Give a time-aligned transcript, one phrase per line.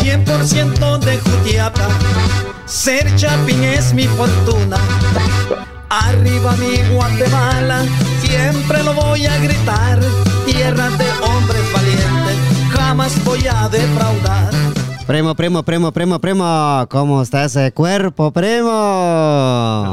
[0.00, 1.88] 100% de Jutiapa,
[2.66, 4.76] ser chapín es mi fortuna.
[5.88, 7.84] Arriba mi Guatemala,
[8.20, 10.00] siempre lo voy a gritar.
[10.46, 12.36] Tierra de hombres valientes,
[12.72, 14.73] jamás voy a defraudar.
[15.06, 16.86] Primo, primo, primo, primo, primo.
[16.90, 18.70] ¿Cómo está ese cuerpo, primo?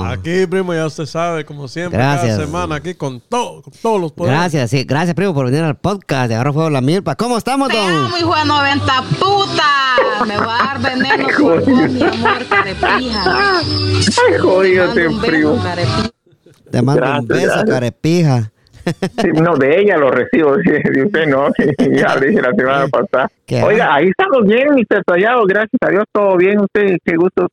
[0.07, 2.35] Aquí, primo, ya usted sabe, como siempre, Gracias.
[2.37, 4.39] cada semana aquí con, todo, con todos los poderes.
[4.39, 4.85] Gracias, sí.
[4.85, 7.15] Gracias, primo, por venir al podcast de Agarro Fuego la Milpa.
[7.15, 7.89] ¿Cómo estamos, Te don?
[7.93, 10.25] amo, hijo de 90 puta.
[10.25, 13.59] Me va a dar veneno tu voz, mi amor, carepija.
[13.59, 15.63] Ay, jodido, Te mando un beso, primo.
[15.63, 16.09] carepija.
[16.71, 18.51] Te mando un Gracias, beso, carepija.
[19.21, 21.47] Sí, no, de ella lo recibo, de usted no.
[21.95, 23.29] ya le dije la semana pasada.
[23.63, 26.59] Oiga, ahí estamos bien, mis detallados, gracias a Dios, todo bien.
[26.59, 27.47] Usted, qué gusto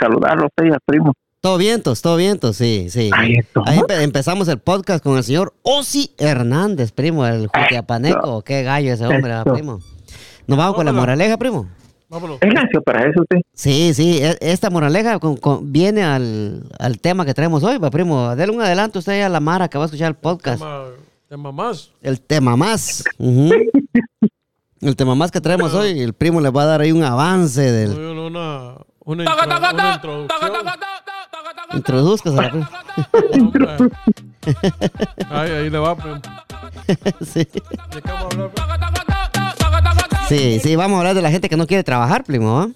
[0.00, 1.12] saludarlo, usted y al primo.
[1.40, 3.10] Todo vientos, todo vientos, sí, sí.
[3.14, 3.68] Ahí estamos.
[3.68, 8.40] Ahí empe- empezamos el podcast con el señor Osi Hernández, primo, el Jutiapaneco.
[8.42, 9.54] Qué gallo ese hombre, ¿verdad, Eso.
[9.54, 9.80] primo.
[10.46, 11.68] ¿Nos vamos con la moraleja, primo?
[12.14, 12.38] Vámonos.
[12.40, 13.38] ¿Es nació para eso usted?
[13.54, 17.90] Sí, sí, e- esta moraleja con- con- viene al, al tema que traemos hoy, va,
[17.90, 18.36] primo.
[18.36, 20.60] Dele un adelanto usted a la Mara que va a escuchar el podcast.
[20.60, 20.84] Tema,
[21.28, 21.90] tema más.
[22.00, 23.02] El tema más.
[23.18, 23.50] ujú.
[24.80, 27.60] El tema más que traemos hoy, el primo le va a dar ahí un avance
[27.62, 27.90] del...
[27.98, 29.24] Una, una,
[29.96, 30.26] intro-
[31.74, 32.68] introducción.
[35.30, 36.20] Ahí, ahí le va, primo.
[37.24, 37.46] Sí.
[40.28, 42.68] Sí, sí, vamos a hablar de la gente que no quiere trabajar, primo, ¿ah?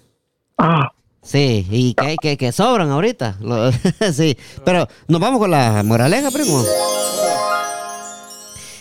[0.58, 3.36] Ah, Sí, y que, que, que sobran ahorita.
[3.40, 3.70] Lo-
[4.12, 6.62] sí, pero nos vamos con la moraleja, primo.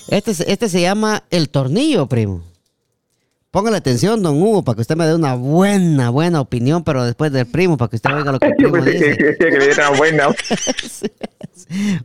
[0.10, 2.44] Este, se- este se llama el tornillo, primo.
[3.52, 7.32] Póngale atención, don Hugo, para que usted me dé una buena, buena opinión, pero después
[7.32, 9.18] del primo, para que usted oiga lo que el primo dice.
[9.98, 10.28] buena.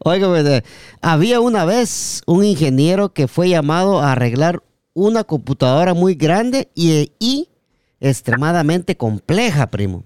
[0.04, 0.64] Oiga, pues, eh,
[1.02, 4.62] había una vez un ingeniero que fue llamado a arreglar
[4.94, 7.48] una computadora muy grande y,
[8.00, 10.04] extremadamente compleja, primo.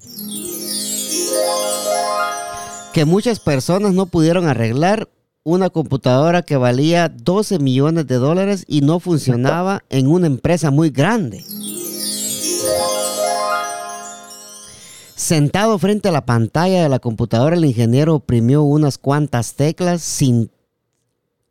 [2.92, 5.08] Que muchas personas no pudieron arreglar
[5.44, 10.90] una computadora que valía 12 millones de dólares y no funcionaba en una empresa muy
[10.90, 11.44] grande.
[15.14, 20.50] Sentado frente a la pantalla de la computadora, el ingeniero oprimió unas cuantas teclas, sin,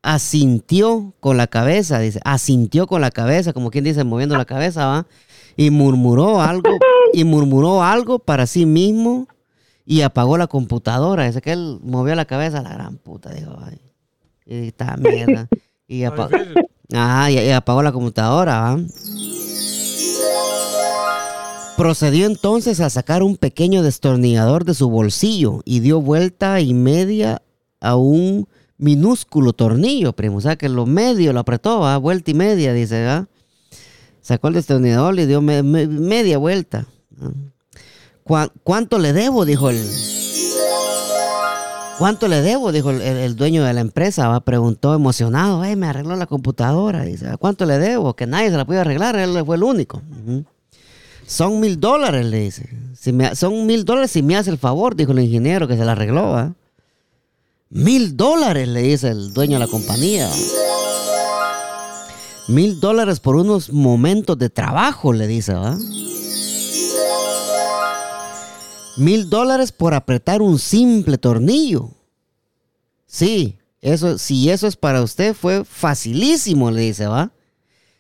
[0.06, 4.86] asintió con la cabeza, dice, asintió con la cabeza, como quien dice, moviendo la cabeza,
[4.86, 5.08] ¿va?
[5.58, 6.78] Y murmuró algo,
[7.12, 9.28] y murmuró algo para sí mismo
[9.84, 11.26] y apagó la computadora.
[11.26, 13.80] Dice que él movió la cabeza, la gran puta, dijo, ay,
[14.46, 15.48] y esta mierda.
[15.88, 16.04] Y.
[16.04, 18.80] Ajá, y, y apagó la computadora, ¿va?
[21.78, 27.42] Procedió entonces a sacar un pequeño destornillador de su bolsillo y dio vuelta y media
[27.82, 30.38] a un minúsculo tornillo, primo.
[30.38, 31.98] O sea que lo medio lo apretó, ¿va?
[31.98, 33.28] Vuelta y media, dice, ¿va?
[34.22, 36.88] Sacó el destornillador y dio me- me- media vuelta.
[37.22, 37.32] ¿va?
[38.24, 39.46] ¿Cuá- ¿Cuánto le debo?
[39.46, 39.78] Dijo el...
[41.98, 42.72] ¿Cuánto le debo?
[42.74, 44.42] Dijo el, dueño de la empresa, ¿va?
[44.42, 45.64] preguntó emocionado.
[45.64, 47.04] "Ey, me arregló la computadora.
[47.04, 48.16] Dice, "¿A ¿cuánto le debo?
[48.16, 50.02] Que nadie se la puede arreglar, él fue el único.
[51.26, 52.70] Son mil dólares, le dice.
[53.36, 56.32] Son mil dólares si me hace el favor, dijo el ingeniero que se la arregló.
[56.32, 56.54] ¿va?
[57.76, 60.32] Mil dólares, le dice el dueño de la compañía.
[62.48, 65.78] Mil dólares por unos momentos de trabajo, le dice, ¿va?
[68.96, 71.90] Mil dólares por apretar un simple tornillo.
[73.08, 77.34] Sí, eso, si eso es para usted, fue facilísimo, le dice, ¿va?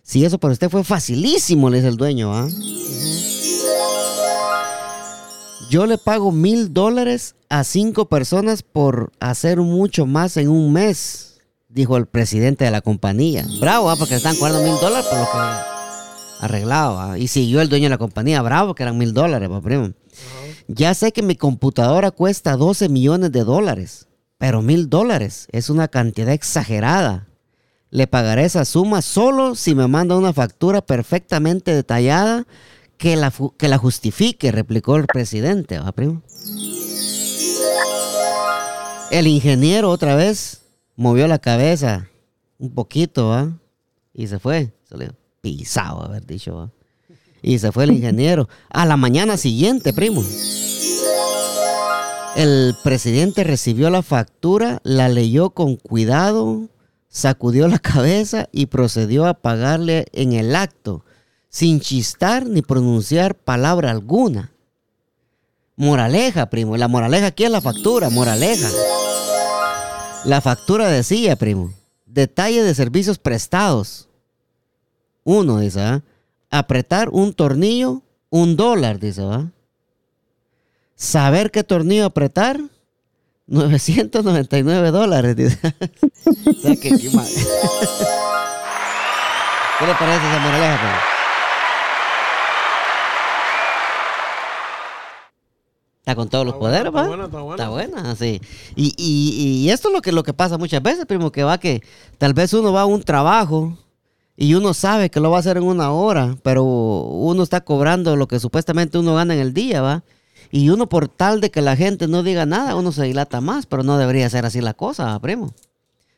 [0.03, 2.47] Si eso para usted fue facilísimo, le dice el dueño, ¿va?
[5.70, 11.42] Yo le pago mil dólares a cinco personas por hacer mucho más en un mes,
[11.70, 13.46] dijo el presidente de la compañía.
[13.59, 13.96] Bravo, ¿va?
[13.96, 16.96] porque le están cobrando mil dólares por lo que arreglado.
[16.96, 17.18] ¿va?
[17.18, 19.92] Y siguió el dueño de la compañía, bravo, que eran mil dólares, ¿va, primo.
[20.68, 25.88] Ya sé que mi computadora cuesta 12 millones de dólares, pero mil dólares es una
[25.88, 27.28] cantidad exagerada.
[27.90, 32.46] Le pagaré esa suma solo si me manda una factura perfectamente detallada
[32.97, 36.21] que la, que la justifique, replicó el presidente, ¿va, primo?
[39.12, 40.62] El ingeniero otra vez
[40.95, 42.09] movió la cabeza
[42.57, 43.59] un poquito, ¿va?
[44.13, 44.74] Y se fue.
[44.89, 45.12] Se
[45.42, 46.71] pisado haber dicho, ¿va?
[47.42, 48.50] Y se fue el ingeniero.
[48.69, 50.24] A la mañana siguiente, primo.
[52.36, 56.68] El presidente recibió la factura, la leyó con cuidado,
[57.07, 61.06] sacudió la cabeza y procedió a pagarle en el acto,
[61.56, 64.52] sin chistar ni pronunciar palabra alguna.
[65.78, 66.75] Moraleja, primo.
[66.75, 68.68] La moraleja aquí es la factura, moraleja.
[70.25, 71.72] La factura decía, primo,
[72.06, 74.10] detalle de servicios prestados.
[75.24, 76.04] Uno dice, ¿ah?
[76.50, 79.50] apretar un tornillo un dólar, dice, ¿va?
[80.98, 82.60] Saber qué tornillo apretar,
[83.48, 85.58] 999 dólares, dice.
[86.48, 87.25] O sea qué, mal.
[89.80, 91.14] ¿Qué le parece esa moraleja, pues?
[96.06, 97.63] Está con todos los buena, poderes, está buena, está buena.
[97.63, 97.69] Está
[98.04, 98.40] buena, sí.
[98.75, 101.57] Y, y, y esto es lo que, lo que pasa muchas veces, primo, que va
[101.57, 101.81] que
[102.19, 103.75] tal vez uno va a un trabajo
[104.38, 108.16] y uno sabe que lo va a hacer en una hora, pero uno está cobrando
[108.16, 110.04] lo que supuestamente uno gana en el día, ¿va?
[110.52, 113.66] Y uno por tal de que la gente no diga nada, uno se dilata más,
[113.66, 115.56] pero no debería ser así la cosa, ¿va, primo.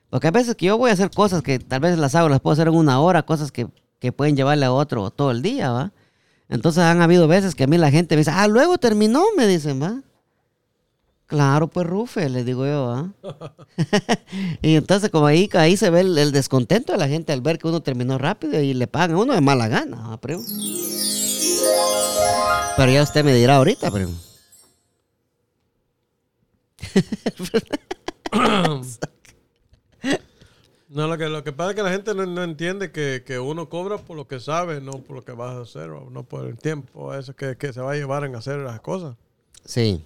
[0.09, 2.41] Porque a veces que yo voy a hacer cosas que tal vez las hago, las
[2.41, 3.69] puedo hacer en una hora, cosas que,
[3.99, 5.93] que pueden llevarle a otro todo el día, ¿va?
[6.49, 9.47] Entonces han habido veces que a mí la gente me dice, ah, luego terminó, me
[9.47, 10.01] dicen, ¿va?
[11.25, 13.13] Claro, pues Rufe, le digo yo, ¿ah?
[14.61, 17.57] y entonces como ahí, ahí se ve el, el descontento de la gente al ver
[17.59, 20.41] que uno terminó rápido y le pagan a uno de mala gana, ¿ah, primo?
[22.77, 24.13] Pero ya usted me dirá ahorita, primo.
[30.89, 33.39] No, lo que, lo que pasa es que la gente no, no entiende que, que
[33.39, 36.23] uno cobra por lo que sabe, no por lo que vas a hacer, o no
[36.23, 39.15] por el tiempo eso que, que se va a llevar en hacer las cosas.
[39.65, 40.01] Sí,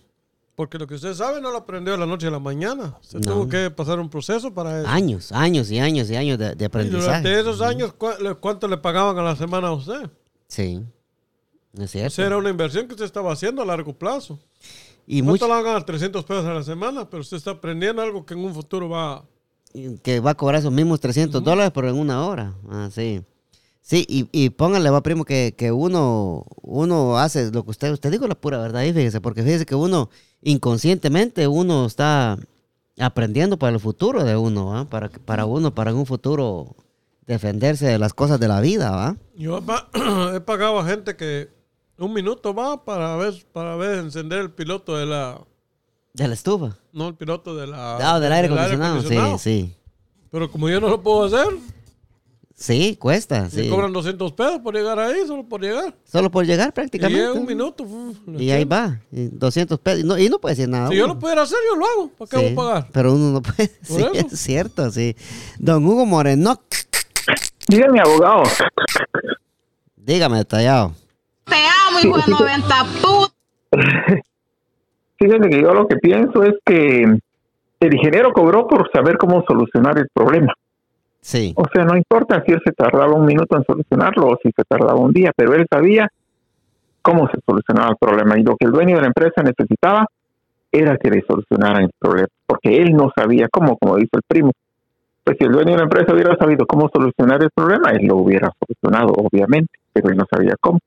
[0.55, 2.97] Porque lo que usted sabe no lo aprendió de la noche a la mañana.
[3.13, 3.19] No.
[3.21, 4.87] tuvo que pasar un proceso para eso.
[4.89, 7.05] años, años y años y años de, de y aprendizaje.
[7.05, 10.09] durante esos años, ¿cu- le- ¿cuánto le pagaban a la semana a usted?
[10.47, 10.81] Sí,
[11.77, 12.07] es cierto.
[12.07, 14.39] Esa era una inversión que usted estaba haciendo a largo plazo.
[15.05, 15.83] y ¿Cuánto mucho, le van a ganar?
[15.85, 19.23] 300 pesos a la semana, pero usted está aprendiendo algo que en un futuro va...
[20.03, 22.53] que va a cobrar esos mismos 300 dólares, pero en una hora.
[22.69, 23.21] Ah, sí.
[23.81, 28.11] Sí, y, y póngale, va primo, que, que uno, uno hace lo que usted, usted
[28.11, 30.09] dijo la pura verdad ahí, fíjese, porque fíjese que uno
[30.41, 32.37] inconscientemente uno está
[32.99, 34.85] aprendiendo para el futuro de uno, ¿va?
[34.85, 36.75] Para, para uno, para un futuro
[37.25, 39.17] defenderse de las cosas de la vida, ¿va?
[39.35, 39.63] Yo
[40.35, 41.49] he pagado a gente que
[41.97, 45.41] un minuto va para ver, para ver encender el piloto de la...
[46.13, 46.75] De la estufa.
[46.91, 47.97] No, el piloto de la...
[48.15, 48.95] Ah, del aire acondicionado.
[48.95, 49.37] acondicionado.
[49.37, 49.75] Sí, sí.
[50.29, 51.47] Pero como yo no lo puedo hacer,
[52.55, 53.43] Sí, cuesta.
[53.43, 53.69] me Sí.
[53.69, 55.95] cobran 200 pesos por llegar ahí, solo por llegar.
[56.03, 57.31] Solo por llegar Y prácticamente.
[57.31, 57.83] un minuto.
[57.83, 58.99] uf, Y ahí va.
[59.11, 60.01] y 200 pesos.
[60.01, 60.89] Y no, y no puede decir nada.
[60.89, 62.09] Si yo lo pudiera hacer, yo lo hago.
[62.09, 62.89] ¿Para qué Sí, voy a pagar?
[62.91, 63.71] Pero uno no puede.
[63.81, 64.11] Sí, eso.
[64.13, 65.15] es cierto, sí.
[65.57, 66.61] Don Hugo Moreno,
[67.67, 68.43] Dígame, abogado.
[69.95, 70.93] dígame detallado.
[71.45, 71.55] Te
[71.87, 73.33] amo, hijo de 90 puta.
[75.21, 79.99] Fíjese que yo lo que pienso es que el ingeniero cobró por saber cómo solucionar
[79.99, 80.51] el problema.
[81.19, 84.49] Sí, O sea, no importa si él se tardaba un minuto en solucionarlo o si
[84.51, 86.09] se tardaba un día, pero él sabía
[87.03, 88.39] cómo se solucionaba el problema.
[88.39, 90.07] Y lo que el dueño de la empresa necesitaba
[90.71, 94.51] era que le solucionaran el problema, porque él no sabía cómo, como dice el primo.
[95.23, 98.17] Pues si el dueño de la empresa hubiera sabido cómo solucionar el problema, él lo
[98.17, 100.79] hubiera solucionado, obviamente, pero él no sabía cómo.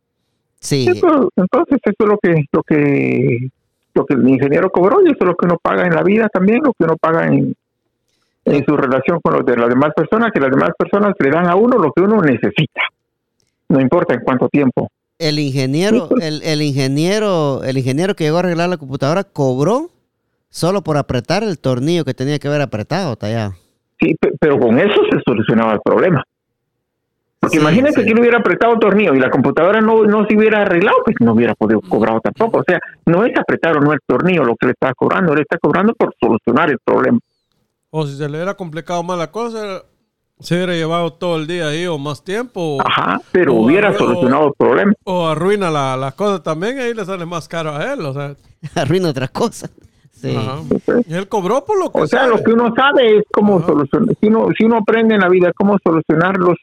[0.59, 0.89] sí.
[0.89, 3.51] Eso, entonces eso es lo que lo que
[3.95, 6.29] lo que el ingeniero cobró y eso es lo que uno paga en la vida
[6.29, 7.55] también, lo que uno paga en,
[8.45, 11.49] en su relación con los de las demás personas, que las demás personas le dan
[11.49, 12.83] a uno lo que uno necesita.
[13.69, 14.89] No importa en cuánto tiempo.
[15.19, 19.91] El ingeniero, el, el ingeniero, el ingeniero que llegó a arreglar la computadora cobró
[20.51, 23.55] solo por apretar el tornillo que tenía que haber apretado, tallado.
[24.01, 26.23] Sí, pe- pero con eso se solucionaba el problema.
[27.45, 28.05] Porque Sí, imagínate sí.
[28.07, 31.17] que él hubiera apretado el tornillo y la computadora no, no se hubiera arreglado, pues
[31.21, 32.59] no hubiera podido cobrar tampoco.
[32.59, 35.43] O sea, no es apretar o no el tornillo lo que le está cobrando, le
[35.43, 37.19] está cobrando por solucionar el problema.
[37.91, 39.83] O si se le hubiera complicado más la cosa,
[40.41, 42.77] se hubiera llevado todo el día ahí o más tiempo.
[42.77, 44.93] O, Ajá, pero o hubiera arru- solucionado el problema.
[45.05, 48.01] o arruina la, la cosa también, ahí le sale más caro a él.
[48.01, 48.35] O sea,
[48.75, 49.69] Arruina otra cosa.
[50.13, 50.35] Sí.
[51.07, 52.31] y él cobró por lo que O sea, sabe.
[52.39, 53.67] lo que uno sabe es cómo Ajá.
[53.67, 54.15] solucionar.
[54.19, 56.57] Si uno, si uno aprende en la vida cómo solucionar los.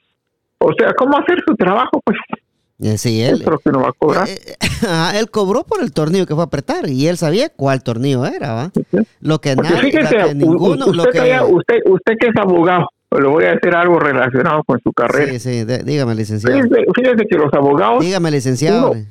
[0.64, 2.18] O sea, cómo hacer su trabajo, pues
[2.84, 4.28] Eh, Sí, él, lo que uno va a cobrar.
[4.28, 7.84] eh, eh, él cobró por el tornillo que fue a apretar y él sabía cuál
[7.84, 8.72] tornillo era, ¿va?
[9.22, 11.40] Lo que Porque nadie, fíjese, que ninguno, lo usted, que...
[11.54, 15.32] usted, usted que es abogado, le voy a decir algo relacionado con su carrera.
[15.34, 16.56] Sí, sí, de- dígame, licenciado.
[16.62, 18.92] Fíjese, fíjese que los abogados, Dígame, licenciado.
[18.92, 19.06] Uno-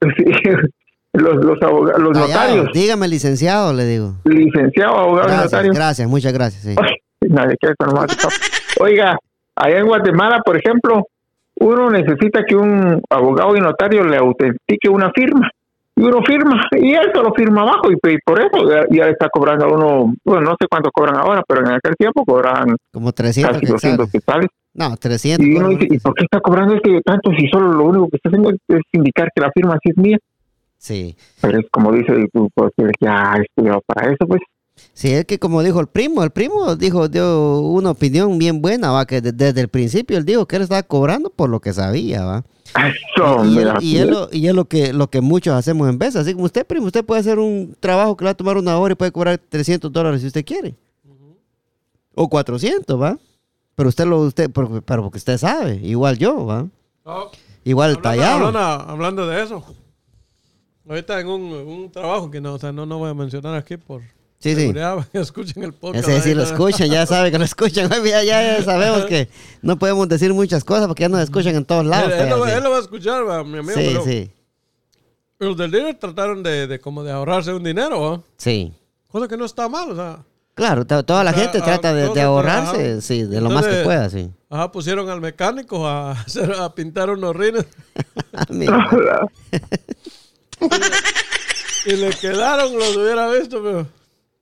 [1.12, 4.14] los, los, abogados, los Callado, notarios, Dígame, licenciado, le digo.
[4.24, 6.62] licenciados, abogados y Gracias, notarios, gracias, muchas gracias.
[6.64, 6.74] sí.
[6.76, 7.74] Ay, nadie quiere.
[8.80, 9.16] Oiga,
[9.62, 11.06] allá en Guatemala, por ejemplo,
[11.56, 15.48] uno necesita que un abogado y notario le autentique una firma.
[15.94, 19.28] Y uno firma, y eso lo firma abajo, y, y por eso ya, le está
[19.28, 23.12] cobrando a uno, bueno, no sé cuánto cobran ahora, pero en aquel tiempo cobraban Como
[23.12, 24.48] 300 casi 200 quetzales.
[24.48, 24.50] quetzales.
[24.72, 25.46] No, 300.
[25.46, 25.78] Y uno bueno.
[25.78, 28.50] dice, ¿y por qué está cobrando este tanto si solo lo único que está haciendo
[28.50, 30.18] es, indicar que la firma sí es mía?
[30.78, 31.14] Sí.
[31.42, 34.40] Pero es como dice, tú, pues, ya he estudiado para eso, pues.
[34.94, 38.90] Sí, es que como dijo el primo, el primo dijo, dio una opinión bien buena,
[38.90, 41.72] va, que de- desde el principio él dijo que él estaba cobrando por lo que
[41.72, 42.44] sabía, va.
[43.16, 45.98] Eso, y, mira, y es, lo, y es lo que lo que muchos hacemos en
[45.98, 46.16] vez.
[46.16, 48.78] Así como usted, primo, usted puede hacer un trabajo que le va a tomar una
[48.78, 50.74] hora y puede cobrar 300 dólares si usted quiere.
[52.14, 53.18] O 400, ¿va?
[53.74, 56.66] Pero usted lo, usted, pero, pero porque usted sabe, igual yo, ¿va?
[57.04, 57.30] Oh,
[57.64, 58.46] Igual el hablando, tallado.
[58.48, 59.64] hablando- hablando de eso.
[60.88, 63.76] Ahorita en un, un trabajo que no, o sea, no, no voy a mencionar aquí
[63.76, 64.02] por
[64.42, 64.74] Sí, sí.
[65.12, 66.08] escuchen el podcast.
[66.08, 67.88] Ese sí ahí, lo escuchan, ya sabe que lo escuchan.
[68.26, 69.28] Ya, sabemos que
[69.62, 72.12] no podemos decir muchas cosas porque ya nos escuchan en todos lados.
[72.12, 72.58] Él, él lo, fea, sí.
[72.58, 73.74] él lo va a escuchar, va, mi amigo.
[73.74, 74.30] Sí, pero sí,
[75.38, 78.20] Los del dealer trataron de, de como de ahorrarse un dinero, ¿va?
[78.36, 78.72] sí.
[79.08, 80.18] cosa que no está mal, o sea.
[80.54, 83.76] Claro, to- toda la O sea, gente trata de, ahorrarse, sí, de lo más que
[83.84, 84.28] pueda, sí.
[84.50, 87.64] Ajá, pusieron al mecánico a, hacer, a pintar unos rines
[88.34, 89.26] Ah, mira.
[91.86, 93.86] y le quedaron, los hubiera visto, pero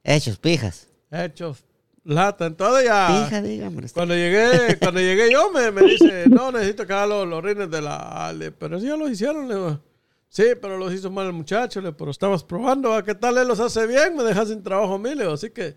[0.04, 0.88] Hechos, pijas.
[1.10, 1.64] hechos
[2.04, 2.46] lata.
[2.46, 3.24] Entonces ya.
[3.26, 3.88] Pija, dígame.
[3.92, 7.70] Cuando llegué, cuando llegué yo, me, me dice, no, necesito que haga los, los rines
[7.70, 7.96] de la...
[8.28, 9.48] ah, Pero sí, ya los hicieron.
[9.48, 9.80] Le digo,
[10.28, 11.80] sí, pero los hizo mal el muchacho.
[11.80, 14.16] Le, pero estabas probando, ¿a qué tal él los hace bien?
[14.16, 15.76] Me dejas sin trabajo a mí, le digo, así que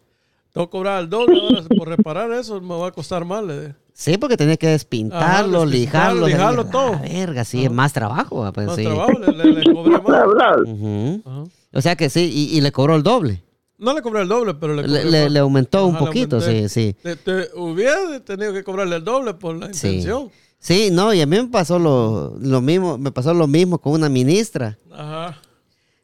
[0.54, 3.46] tengo que cobrar el doble ahora por reparar eso, me va a costar mal.
[3.48, 3.74] Le digo.
[3.96, 6.28] Sí, porque tenía que despintarlo, Ajá, lijarlo.
[6.28, 7.00] lijarlo la todo.
[7.00, 8.44] verga, sí, es más trabajo.
[8.46, 8.84] ah, Pues, Más sí.
[8.86, 11.48] trabajo, le, le- le cobré más.
[11.74, 13.44] O sea que sí, y, y le cobró el doble.
[13.84, 16.96] No le cobré el doble, pero le Le, aumentó un Ajá, poquito, sí, sí.
[17.04, 20.32] Te, te hubiera tenido que cobrarle el doble por la intención.
[20.58, 23.92] Sí, no, y a mí me pasó lo, lo mismo, me pasó lo mismo con
[23.92, 24.78] una ministra.
[24.90, 25.38] Ajá.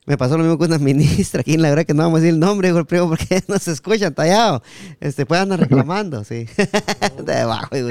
[0.06, 2.34] Me pasó lo mismo con una ministra, aquí la verdad que no vamos a decir
[2.34, 4.62] el nombre, hijo el primo, porque no se escuchan tallado.
[5.00, 6.48] Este, pues andan reclamando, sí.
[7.24, 7.88] Debajo, hijo,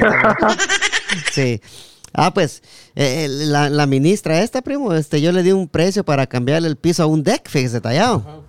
[1.32, 1.62] Sí.
[2.12, 2.62] Ah, pues,
[2.94, 6.76] eh, la, la ministra esta, primo, este, yo le di un precio para cambiarle el
[6.76, 8.47] piso a un deck, fíjese, tallado.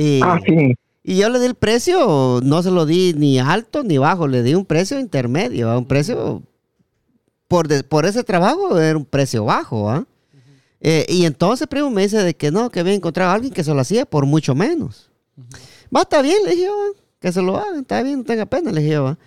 [0.00, 0.74] Y, Ah, sí.
[1.02, 4.42] y yo le di el precio, no se lo di ni alto ni bajo, le
[4.44, 6.42] di un precio intermedio, un precio
[7.48, 10.06] por, de- por ese trabajo era un precio bajo, ¿ah?
[10.80, 13.64] Eh, y entonces, primo, me dice de que no, que había encontrado a alguien que
[13.64, 15.10] se lo hacía por mucho menos.
[15.94, 18.46] Va, está bien, le dije yo, va, que se lo hagan, está bien, no tenga
[18.46, 19.04] pena, le dije yo.
[19.04, 19.18] Va,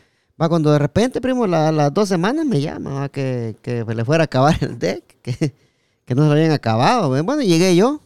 [0.41, 4.05] Va, cuando de repente, primo, la- las dos semanas me llama, va, que, que le
[4.05, 5.53] fuera a acabar el deck, que,
[6.05, 7.09] que no se lo habían acabado.
[7.09, 7.21] va.
[7.21, 7.99] Bueno, llegué yo.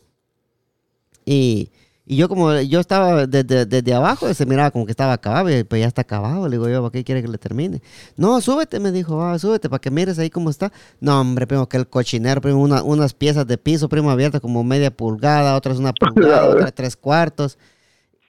[1.26, 1.70] Y,
[2.08, 5.64] y yo como yo estaba desde, desde abajo, se miraba como que estaba acabado, y
[5.64, 6.48] pues ya está acabado.
[6.48, 7.82] Le digo yo, ¿para qué quiere que le termine?
[8.16, 10.72] No, súbete, me dijo, ah, súbete para que mires ahí cómo está.
[11.00, 14.64] No, hombre, primo, que el cochinero, primo, una- unas piezas de piso, primo, abiertas como
[14.64, 17.58] media pulgada, otras una pulgada, otras tres cuartos.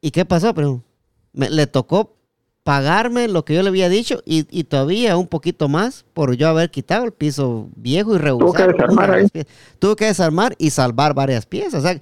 [0.01, 0.83] ¿Y qué pasó, primo?
[1.35, 2.17] Me- le tocó
[2.63, 6.49] pagarme lo que yo le había dicho y, y todavía un poquito más por yo
[6.49, 8.67] haber quitado el piso viejo y rehusar.
[8.69, 9.29] que desarmar ahí.
[9.79, 11.85] Tuvo que desarmar y salvar varias piezas.
[11.85, 12.01] O sea,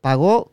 [0.00, 0.52] pagó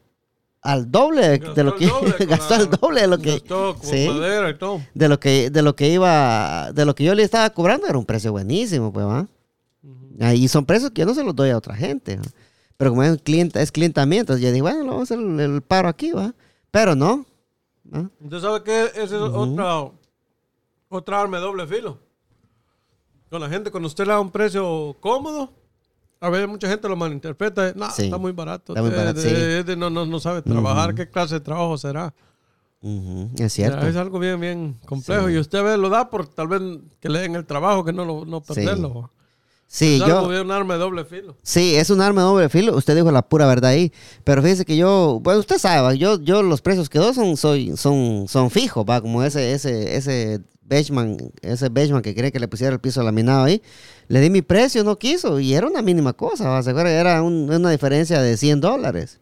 [0.62, 4.08] al doble de, de lo que doble gastó el doble de lo que Gastó sí,
[4.08, 4.82] madera y todo.
[4.94, 7.98] de lo que de lo que iba de lo que yo le estaba cobrando era
[7.98, 9.28] un precio buenísimo pues va
[10.20, 12.24] ahí son precios que yo no se los doy a otra gente ¿va?
[12.78, 15.62] pero como es cliente es clientamiento entonces yo dije bueno vamos a hacer el, el
[15.64, 16.34] paro aquí va
[16.70, 17.26] pero no
[17.94, 18.10] ¿va?
[18.24, 19.90] Usted sabe que esa es otra,
[20.90, 21.98] otra arma de doble filo.
[23.30, 25.52] Con la gente, cuando usted le da un precio cómodo,
[26.22, 27.74] a veces mucha gente lo malinterpreta.
[27.76, 28.04] No, Sí.
[28.04, 28.72] está muy barato.
[28.74, 29.64] Está muy Eh, barato, de- sí.
[29.64, 30.96] de- no, no, no sabe trabajar.
[30.96, 32.14] ¿Qué clase de trabajo será?
[32.84, 35.30] Ujú, es cierto Es algo bien, bien complejo.
[35.30, 36.62] Y usted ve, lo da por tal vez
[37.00, 39.12] que le den el trabajo, que no, lo, no perderlo.
[39.68, 41.36] sí es yo bien un arma de doble filo.
[41.44, 42.76] Sí, es un arma de doble filo.
[42.76, 43.92] Usted dijo la pura verdad ahí.
[44.24, 47.78] Pero fíjese que yo, bueno, usted sabe, yo, yo los precios que doy son, soy,
[47.78, 50.42] son, son fijos, va, como ese, ese, ese
[50.76, 53.62] Benchman, ese Benchman que quería que le pusiera el piso laminado ahí.
[54.08, 57.22] Le di mi precio, no quiso, y era una mínima cosa, va, se acuerda, era
[57.22, 59.20] un- una diferencia de 100 dólares.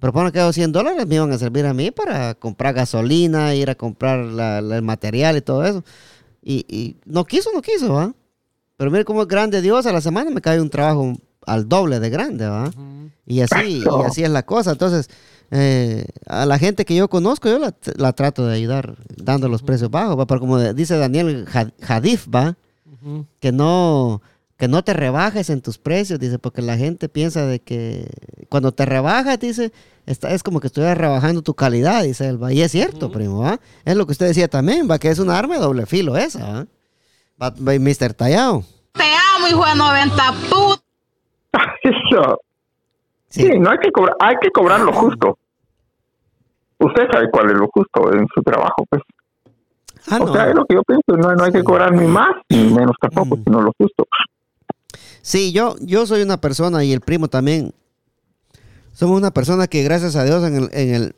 [0.00, 3.54] Pero bueno, que esos 100 dólares me iban a servir a mí para comprar gasolina,
[3.54, 5.84] ir a comprar la- la- el material y todo eso.
[6.42, 8.14] Y, y no quiso, no quiso, ¿va?
[8.78, 11.12] Pero mire cómo es grande Dios, a la semana me cae un trabajo
[11.46, 12.70] al doble de grande, ¿va?
[13.26, 14.72] Y así, y así es la cosa.
[14.72, 15.08] Entonces,
[15.50, 19.62] eh, a la gente que yo conozco, yo la, la trato de ayudar dando los
[19.62, 20.26] precios bajos, ¿va?
[20.26, 22.56] Pero como dice Daniel Had- Hadif, ¿va?
[23.38, 24.20] Que no,
[24.56, 28.08] que no te rebajes en tus precios, dice, porque la gente piensa de que
[28.48, 29.70] cuando te rebajas, dice,
[30.06, 32.52] está, es como que estuvieras rebajando tu calidad, dice él, ¿va?
[32.52, 33.60] Y es cierto, primo, ¿va?
[33.84, 34.98] Es lo que usted decía también, ¿va?
[34.98, 36.66] Que es un arma de doble filo esa,
[37.40, 37.54] ¿va?
[37.60, 38.14] Mr.
[38.14, 38.64] Tallao.
[38.92, 39.04] Te
[39.36, 40.82] amo, hijo de 90 puta.
[41.82, 42.40] Eso.
[43.36, 43.42] Sí.
[43.42, 45.38] Sí, no hay que cobrar, hay que cobrar lo justo.
[46.78, 49.02] Usted sabe cuál es lo justo en su trabajo, pues.
[50.08, 50.32] Ah, o no.
[50.32, 52.96] sea, es lo que yo pienso, no, no hay que cobrar ni más ni menos
[53.00, 54.06] tampoco, sino lo justo.
[55.20, 57.74] Sí, yo, yo soy una persona y el primo también.
[58.94, 61.14] Somos una persona que gracias a Dios en el, en el,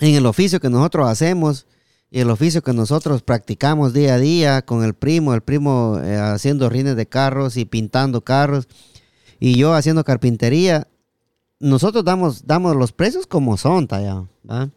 [0.00, 1.66] en el oficio que nosotros hacemos
[2.10, 6.16] y el oficio que nosotros practicamos día a día con el primo, el primo eh,
[6.16, 8.66] haciendo rines de carros y pintando carros
[9.40, 10.86] y yo haciendo carpintería,
[11.64, 14.68] nosotros damos, damos los precios como son, tallado, ¿va?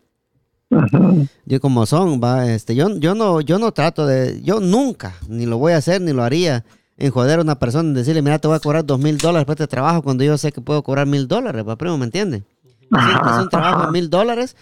[0.69, 1.27] Ujú.
[1.45, 5.45] Yo como son, va, este, yo, yo no, yo no trato de, yo nunca, ni
[5.45, 6.63] lo voy a hacer, ni lo haría,
[6.97, 9.45] en joder a una persona, en decirle, mira, te voy a cobrar dos mil dólares
[9.45, 12.43] por este trabajo cuando yo sé que puedo cobrar mil dólares, va, primo, ¿me entiende?
[12.79, 14.55] Sí, es un trabajo de mil dólares,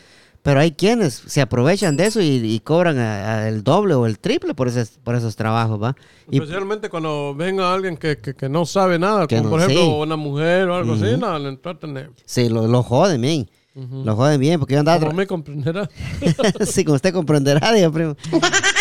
[0.46, 4.06] pero hay quienes se aprovechan de eso y, y cobran a- a el doble o
[4.06, 5.96] el triple por, ese, por esos trabajos, va.
[6.30, 9.82] Y Especialmente cuando venga alguien que, que, que no sabe nada, como no- por ejemplo
[9.84, 9.92] sí.
[10.02, 12.10] una mujer o algo así, no, le tratan de...
[12.26, 15.00] sí, lo, lo joden bien, lo joden bien, porque yo andaba...
[15.00, 15.90] Como me comprenderá.
[16.66, 18.16] sí, como usted comprenderá, digo, primo.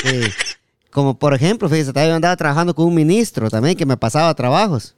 [0.04, 0.21] Sí.
[0.90, 4.94] Como por ejemplo, fíjese, yo andaba trabajando con un ministro también que me pasaba trabajos.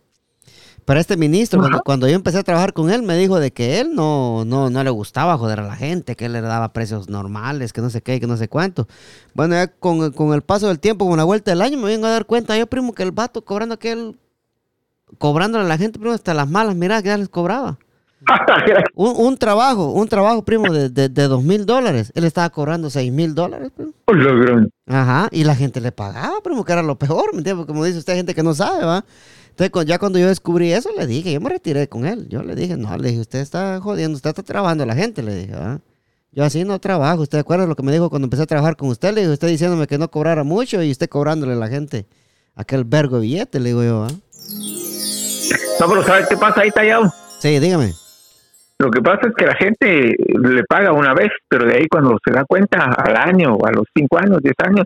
[0.86, 3.80] Pero este ministro, cuando, cuando yo empecé a trabajar con él, me dijo de que
[3.80, 7.08] él no, no, no le gustaba joder a la gente, que él le daba precios
[7.08, 8.86] normales, que no sé qué, que no sé cuánto.
[9.34, 12.06] Bueno, ya con, con el paso del tiempo, con la vuelta del año, me vengo
[12.06, 14.16] a dar cuenta yo, primo, que el vato cobrando aquel,
[15.18, 17.78] cobrándole a la gente, primo, hasta las malas, mira, que ya les cobraba.
[18.94, 22.12] Un, un trabajo, un trabajo, primo, de, de, dos mil dólares.
[22.14, 23.92] Él estaba cobrando seis mil dólares, primo.
[24.06, 24.70] Logrón.
[24.86, 27.56] Ajá, y la gente le pagaba, primo, que era lo peor, ¿me entiendes?
[27.56, 29.04] Porque Como dice usted, hay gente que no sabe, ¿va?
[29.58, 32.28] Entonces, ya cuando yo descubrí eso, le dije, yo me retiré con él.
[32.28, 35.22] Yo le dije, no, le dije, usted está jodiendo, usted está trabajando a la gente,
[35.22, 35.80] le dije, ¿va?
[36.30, 37.22] Yo así no trabajo.
[37.22, 39.14] ¿Usted acuerda lo que me dijo cuando empecé a trabajar con usted?
[39.14, 42.04] Le digo, usted diciéndome que no cobrara mucho y usted cobrándole a la gente
[42.54, 44.08] aquel vergo de billete, le digo yo, ¿va?
[45.80, 47.10] No, pero ¿sabes qué pasa ahí, Tallado?
[47.38, 47.94] Sí, dígame.
[48.78, 52.18] Lo que pasa es que la gente le paga una vez, pero de ahí cuando
[52.22, 54.84] se da cuenta al año o a los cinco años, diez años,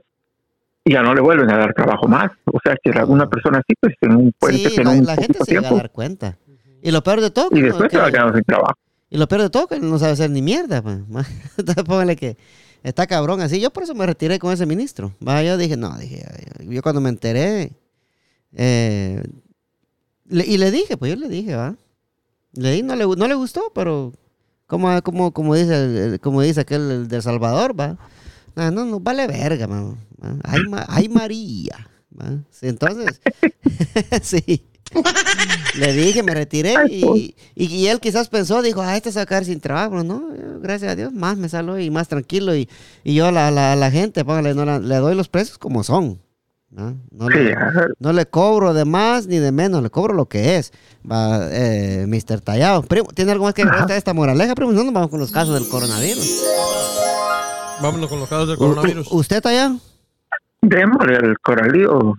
[0.85, 2.31] ya no le vuelven a dar trabajo más.
[2.47, 5.17] O sea que alguna persona así, pues en un puente, Sí, en la, un la
[5.17, 6.39] gente se llega a tiempo, dar cuenta.
[6.83, 8.75] Y lo peor de todo, y después que- se va quedando sin trabajo.
[9.11, 10.83] Y lo peor de todo, que no sabe hacer ni mierda.
[10.83, 10.99] pues.
[11.59, 12.37] Entonces póngale que
[12.83, 13.61] está cabrón así.
[13.61, 15.13] Yo por eso me retiré con ese ministro.
[15.27, 16.25] Va, yo dije, no, dije,
[16.61, 17.73] yo cuando me enteré,
[18.55, 19.23] eh,
[20.27, 21.75] le- y le dije, pues yo le dije, va.
[22.53, 24.13] Le di, no le, no le gustó, pero
[24.67, 27.97] como, como, como dice como dice aquel el de Salvador, va.
[28.61, 29.97] No, no, no vale verga, man.
[30.23, 30.37] va.
[30.45, 31.89] Ay, ma- ay, María.
[32.51, 33.21] Sí, entonces,
[34.23, 34.67] sí.
[35.79, 39.23] Le dije, me retiré y, y, y él quizás pensó, dijo, ah, este se va
[39.23, 40.03] a quedar sin trabajo.
[40.03, 40.25] No,
[40.61, 42.55] gracias a Dios, más me salgo y más tranquilo.
[42.57, 42.69] Y,
[43.05, 45.85] y yo a la, la, la gente, póngale, no la- le doy los precios como
[45.85, 46.21] son.
[46.71, 46.97] ¿no?
[47.11, 47.87] No le, ajá.
[47.99, 50.73] no le cobro de más ni de menos, le cobro lo que es.
[51.11, 52.41] Va, eh, Mr.
[52.41, 52.83] Tallado.
[52.83, 54.73] Primo, ¿tiene algo más que agregar esta moraleja, primo?
[54.73, 56.43] No nos vamos con los casos del coronavirus.
[57.83, 59.09] Vámonos con los casos del coronavirus.
[59.11, 59.77] ¿Usted, Tallado?
[60.63, 62.15] démosle al coralío.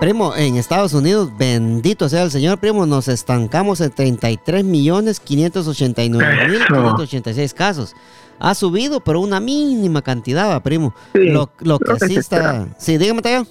[0.00, 6.48] Primo, en Estados Unidos, bendito sea el Señor, primo, nos estancamos en 33 millones 589
[6.48, 7.94] mil 586 casos.
[8.38, 10.94] Ha subido, pero una mínima cantidad, va, primo.
[11.12, 12.66] Sí, lo, lo que lo que sí está...
[12.78, 13.46] Sí, dígame, Tallado.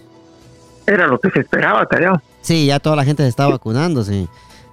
[0.88, 2.20] Era lo que se esperaba, Tallado.
[2.42, 4.28] Sí, ya toda la gente se está vacunando, sí.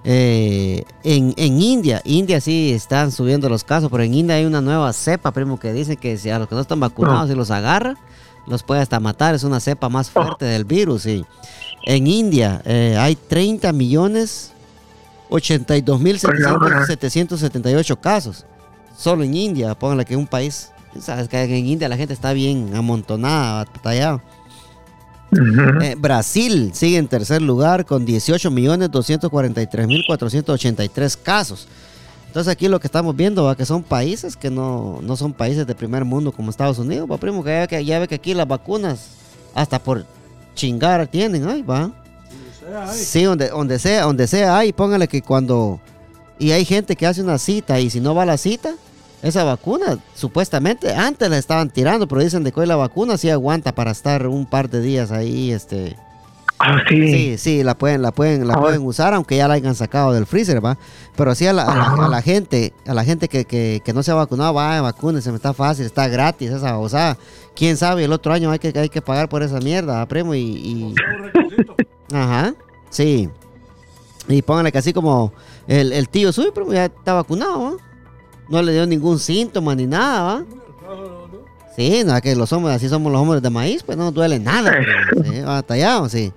[0.08, 4.60] Eh, en, en India, India sí están subiendo los casos, pero en India hay una
[4.60, 7.50] nueva cepa, primo, que dice que si a los que no están vacunados, si los
[7.50, 7.96] agarra,
[8.46, 9.34] los puede hasta matar.
[9.34, 11.24] Es una cepa más fuerte del virus, sí.
[11.82, 14.52] En India eh, hay 30 millones
[15.28, 18.46] 82 mil 778 casos.
[18.96, 22.74] Solo en India, pónganle que un país, sabes que en India la gente está bien
[22.76, 23.66] amontonada,
[25.30, 25.70] batallado.
[25.70, 25.82] Ujú.
[25.82, 31.66] Eh, Brasil sigue en tercer lugar con 18 millones 243 mil 483 casos.
[32.26, 35.66] Entonces aquí lo que estamos viendo va que son países que no, no son países
[35.66, 38.34] de primer mundo como Estados Unidos, va primo, que ya, que ya ve que aquí
[38.34, 39.08] las vacunas
[39.54, 40.04] hasta por
[40.54, 41.90] chingar tienen, ahí va.
[42.92, 45.80] Sí, donde, donde sea, donde sea hay, póngale que cuando
[46.38, 48.74] y hay gente que hace una cita y si no va a la cita,
[49.26, 53.28] esa vacuna supuestamente antes la estaban tirando, pero dicen de que hoy la vacuna sí
[53.30, 55.96] aguanta para estar un par de días ahí, este,
[56.58, 57.08] Ah, sí.
[57.08, 60.14] Sí, sí, la pueden, la pueden, la Ah, pueden usar, aunque ya la hayan sacado
[60.14, 60.78] del freezer, ¿va?
[61.14, 63.92] Pero sí a la, a la- a la gente, a la gente que, que, que
[63.92, 67.18] no se ha vacunado, va, vacúnense, me está fácil, está gratis esa, o sea,
[67.54, 70.34] quién sabe, el otro año hay que, hay que pagar por esa mierda, ¿va, primo,
[70.34, 70.94] y, y-
[72.14, 72.54] ajá,
[72.88, 73.28] sí.
[74.28, 75.34] Y pónganle que así como
[75.68, 77.72] el, el tío suyo, primo, ya está vacunado, ¿va?
[78.48, 80.44] No le dio ningún síntoma ni nada, ¿va?
[81.76, 84.38] Sí, no, que los hombres, así somos los hombres de maíz, pues no nos duele
[84.38, 86.32] nada, primo, sí.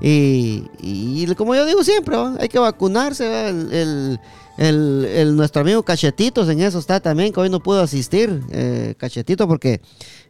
[0.00, 2.34] Y, y como yo digo siempre, ¿va?
[2.38, 3.28] hay que vacunarse.
[3.28, 3.48] ¿va?
[3.48, 4.20] El, el-
[4.56, 8.94] el- el- nuestro amigo Cachetitos en eso está también, que hoy no pudo asistir, eh,
[8.96, 9.80] Cachetito, porque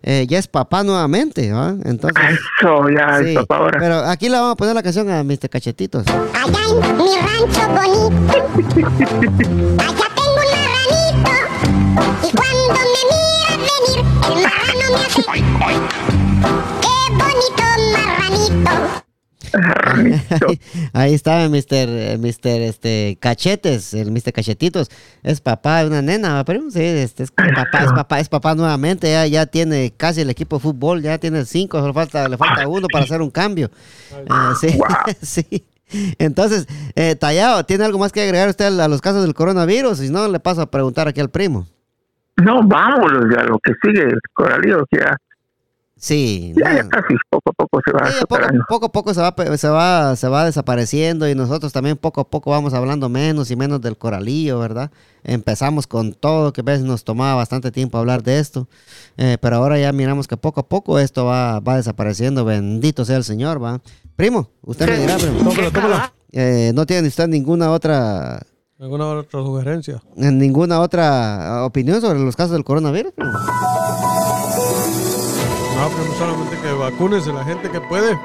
[0.03, 1.53] eh, ya es papá nuevamente.
[1.53, 1.75] ¿va?
[1.85, 2.23] Entonces,
[2.61, 3.31] Eso, ya sí.
[3.31, 3.79] es papá ahora.
[3.79, 5.51] Pero aquí le vamos a poner la canción a Mr.
[5.51, 6.05] Cachetitos.
[6.07, 8.33] Allá en mi rancho bonito,
[9.85, 10.14] allá.
[11.95, 15.23] Y cuando me mira venir, el marrano me hace.
[16.83, 18.73] ¡Qué bonito marranito!
[19.53, 20.47] Ranito.
[20.49, 20.61] Ahí,
[20.93, 22.19] ahí está Mr.
[22.19, 22.63] Mr.
[22.63, 24.33] Este, Cachetes, el Mr.
[24.33, 24.91] Cachetitos.
[25.23, 26.69] Es papá de una nena, ¿va, primo?
[26.71, 29.11] Sí, este, es papá, es papá, es papá nuevamente.
[29.11, 32.67] Ya, ya tiene casi el equipo de fútbol, ya tiene cinco, solo falta, le falta
[32.67, 33.71] uno para hacer un cambio.
[34.13, 34.27] Eh,
[34.61, 34.79] sí,
[35.23, 35.65] sí.
[36.19, 39.99] Entonces, eh, Tallado, ¿tiene algo más que agregar usted a los casos del coronavirus?
[39.99, 41.69] Si no, le paso a preguntar aquí al primo.
[42.43, 45.17] No, vámonos ya, lo que sigue, el coralillo, ya,
[45.97, 46.77] Sí, ya, no.
[46.77, 48.17] ya casi poco a poco se va Sí,
[48.69, 52.21] poco, a poco se va, pe- se, va, se va desapareciendo y nosotros también poco
[52.21, 54.91] a poco vamos hablando menos y menos del coralillo, ¿verdad?
[55.23, 58.69] Empezamos con todo, que a veces nos tomaba bastante tiempo hablar de esto,
[59.17, 63.17] eh, pero ahora ya miramos que poco a poco esto va, va desapareciendo, bendito sea
[63.17, 63.81] el Señor, ¿va?
[64.17, 66.03] Primo, usted me dirá, primo, Tómalo, tómalo.
[66.33, 68.41] eh, ¿no tiene usted ninguna otra,
[68.81, 70.03] ¿Alguna otra sugerencia?
[70.17, 73.13] ninguna otra opinión sobre los casos del coronavirus?
[73.17, 73.25] No,
[75.97, 78.19] pero solamente que vacúnense la gente que puede.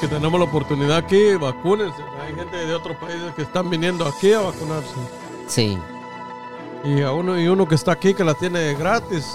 [0.00, 2.00] Que tenemos la oportunidad aquí, vacúnense.
[2.20, 4.94] Hay gente de otros países que están viniendo aquí a vacunarse.
[5.48, 5.76] Sí,
[6.84, 9.26] Y a uno y uno que está aquí que la tiene gratis.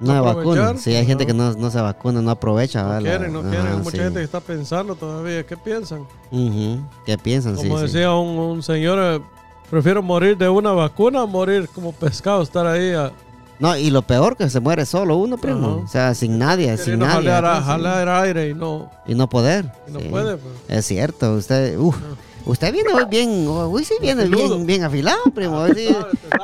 [0.00, 3.02] No se vacuna, sí, hay gente que no, no se vacuna, no aprovecha, No ¿verdad?
[3.02, 3.66] quieren, no quieren.
[3.66, 3.98] Hay mucha sí.
[3.98, 5.44] gente que está pensando todavía.
[5.46, 6.06] ¿Qué piensan?
[7.06, 7.56] ¿Qué piensan?
[7.56, 7.84] Como sí.
[7.84, 9.22] decía un, un señor, eh,
[9.70, 13.12] prefiero morir de una vacuna a morir como pescado, estar ahí a,
[13.58, 15.82] No, y lo peor que se muere solo uno, primo.
[15.84, 17.28] O sea, sin nadie, sin nadie.
[17.30, 19.70] jalar, jalar aire y no, Y no poder.
[19.86, 20.36] y no puede.
[20.38, 20.54] pues.
[20.68, 21.96] Es cierto, usted, uf,
[22.46, 25.66] usted viene hoy bien, hoy sí viene bien, bien afilado, primo.
[25.74, 25.88] Sí.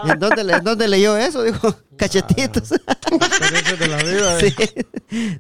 [0.05, 1.43] ¿En dónde, en dónde leyó eso?
[1.43, 2.71] Dijo, cachetitos.
[2.71, 4.41] De la vida.
[4.41, 4.55] sí,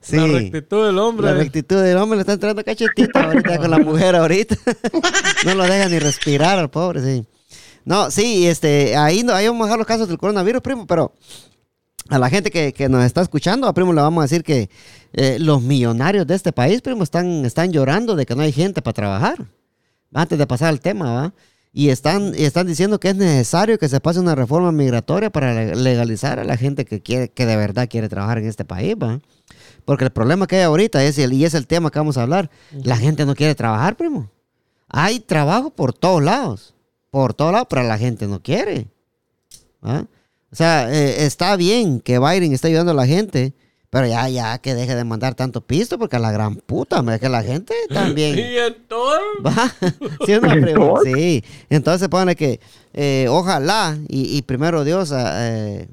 [0.02, 0.16] sí.
[0.16, 1.26] La rectitud del hombre.
[1.26, 4.56] La rectitud del hombre le está entrando cachetito ahorita con la mujer ahorita.
[5.44, 7.26] no lo deja ni respirar al pobre, sí.
[7.84, 11.12] No, sí, este, ahí, no, ahí vamos a dejar los casos del coronavirus, primo, pero
[12.08, 14.70] a la gente que, que nos está escuchando, a primo, le vamos a decir que
[15.12, 18.82] eh, los millonarios de este país, primo, están, están llorando de que no hay gente
[18.82, 19.46] para trabajar.
[20.16, 21.34] Antes de pasar al tema, ¿va?
[21.74, 25.52] Y están, y están diciendo que es necesario que se pase una reforma migratoria para
[25.52, 28.94] le- legalizar a la gente que quiere, que de verdad quiere trabajar en este país,
[28.96, 29.20] ¿va?
[29.84, 32.22] Porque el problema que hay ahorita es el, y es el tema que vamos a
[32.22, 32.50] hablar.
[32.82, 34.30] La gente no quiere trabajar, primo.
[34.88, 36.74] Hay trabajo por todos lados.
[37.10, 38.88] Por todos lados, pero la gente no quiere.
[39.82, 43.52] O sea, eh, está bien que Biden esté ayudando a la gente,
[43.96, 47.18] pero ya, ya que deje de mandar tanto pisto, porque a la gran puta, hombre,
[47.18, 48.38] que la gente también.
[48.38, 49.74] Y entonces, Va.
[50.26, 50.66] ¿Sí no, primo?
[50.66, 51.14] Entonces.
[51.14, 51.44] Sí.
[51.70, 52.60] Entonces pone que
[52.92, 55.88] eh, ojalá y, y primero Dios a eh,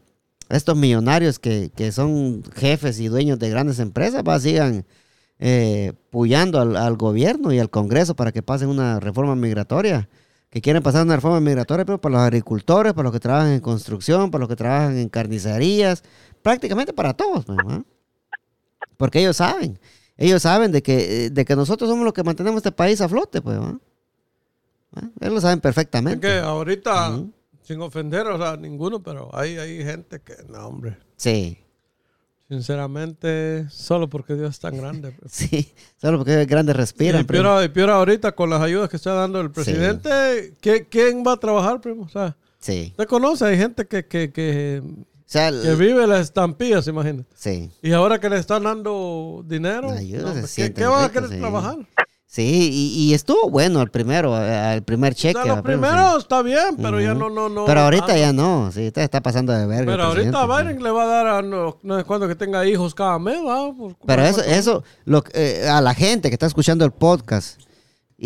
[0.49, 4.85] estos millonarios que, que son jefes y dueños de grandes empresas va, sigan
[5.39, 10.09] eh, puyando al, al gobierno y al Congreso para que pasen una reforma migratoria.
[10.49, 13.61] Que quieren pasar una reforma migratoria, pero para los agricultores, para los que trabajan en
[13.61, 16.03] construcción, para los que trabajan en carnicerías,
[16.43, 17.83] prácticamente para todos, ¿va?
[18.97, 19.79] Porque ellos saben,
[20.17, 23.09] ellos saben de que, eh, de que nosotros somos los que mantenemos este país a
[23.09, 23.57] flote, pues.
[23.59, 23.79] ¿Va?
[25.21, 26.19] Ellos lo saben es perfectamente.
[26.27, 27.19] que ahorita,
[27.63, 31.57] sin ofender o sea, ninguno, pero hay, hay gente que, no, hombre, Sí,
[32.47, 35.11] sinceramente, solo porque Dios es tan grande.
[35.11, 35.31] pues.
[35.33, 37.21] sí, solo porque grandes respiran.
[37.21, 37.43] y, primo.
[37.43, 41.33] peor, y peor ahorita con las ayudas que está dando el presidente, ¿qué- ¿quién va
[41.33, 42.03] a trabajar, primo?
[42.03, 44.81] O sea, Sí, usted conoce, hay gente que, que, que,
[45.25, 47.27] o el- que vive las estampillas, imagínate.
[47.35, 51.03] sí, Y ahora que le están dando dinero, Ayuda, no, se hombre, ¿qué, qué van
[51.05, 51.39] a querer sí.
[51.39, 51.77] trabajar?
[52.25, 55.41] sí, y, y estuvo bueno el primero, eh, el primer O cheque.
[55.43, 57.65] sea, lo primero está bien, pero ya no, no, no.
[57.65, 59.91] Pero ahorita ah, ya no, sí, está pasando de verga.
[59.91, 60.47] Pero ahorita sí.
[60.63, 63.37] Biden le va a dar a no, no es cuando que tenga hijos cada mes,
[63.45, 63.71] ¿va?
[63.73, 67.59] Por- Pero eso, eso lo, eh, a la gente que está escuchando el podcast,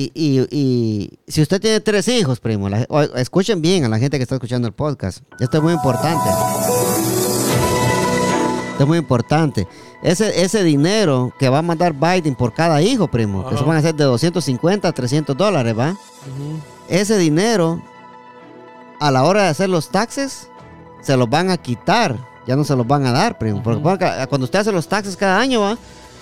[0.04, 3.98] y, y- y si usted tiene tres hijos, primo, la- o- escuchen bien a la
[4.00, 5.24] gente que está escuchando el podcast.
[5.40, 6.30] Esto es muy importante.
[8.72, 9.68] Esto es muy importante.
[10.04, 13.58] Ese, ese dinero que va a mandar Biden por cada hijo, primo, que Ajá.
[13.58, 15.98] se van a hacer de 250 a 300 dólares, ¿va?
[16.88, 17.82] Ese dinero,
[19.00, 20.50] a la hora de hacer los taxes,
[21.02, 22.16] se los van a quitar.
[22.46, 23.64] Ya no se los van a dar, primo.
[23.64, 23.82] Porque
[24.30, 25.78] cuando usted hace los taxes cada año, ¿va?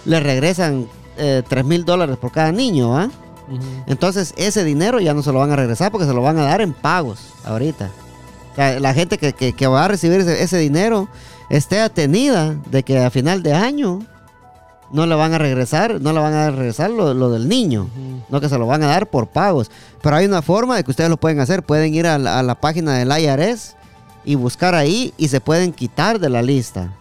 [0.05, 2.91] le regresan eh, 3 mil dólares por cada niño.
[2.91, 3.09] ¿va?
[3.87, 6.43] Entonces, ese dinero ya no se lo van a regresar porque se lo van a
[6.43, 7.89] dar en pagos ahorita.
[8.51, 11.07] O sea, la gente que, que- que va a recibir ese, ese dinero
[11.49, 13.99] esté atenida de que a final de año
[14.91, 17.89] no le van a regresar, no le van a regresar lo, lo del niño,
[18.29, 19.69] no que se lo van a dar por pagos.
[20.01, 22.43] Pero hay una forma de que ustedes lo pueden hacer, pueden ir a la, a
[22.43, 23.75] la página del IRS
[24.23, 26.93] y buscar ahí y se pueden quitar de la lista.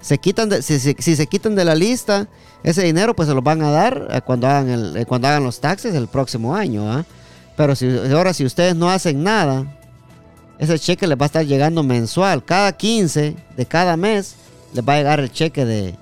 [0.00, 2.26] Se quitan de- si, si- si se quitan de la lista,
[2.62, 5.44] ese dinero pues se lo van a dar eh, cuando hagan, el, eh, cuando hagan
[5.44, 6.90] los taxes el próximo año.
[6.90, 7.04] ¿ah?
[7.56, 9.64] Pero si, ahora si ustedes no hacen nada,
[10.58, 12.44] ese cheque les va a estar llegando mensual.
[12.44, 14.34] Cada 15 de cada mes
[14.72, 15.94] les va a llegar el cheque de,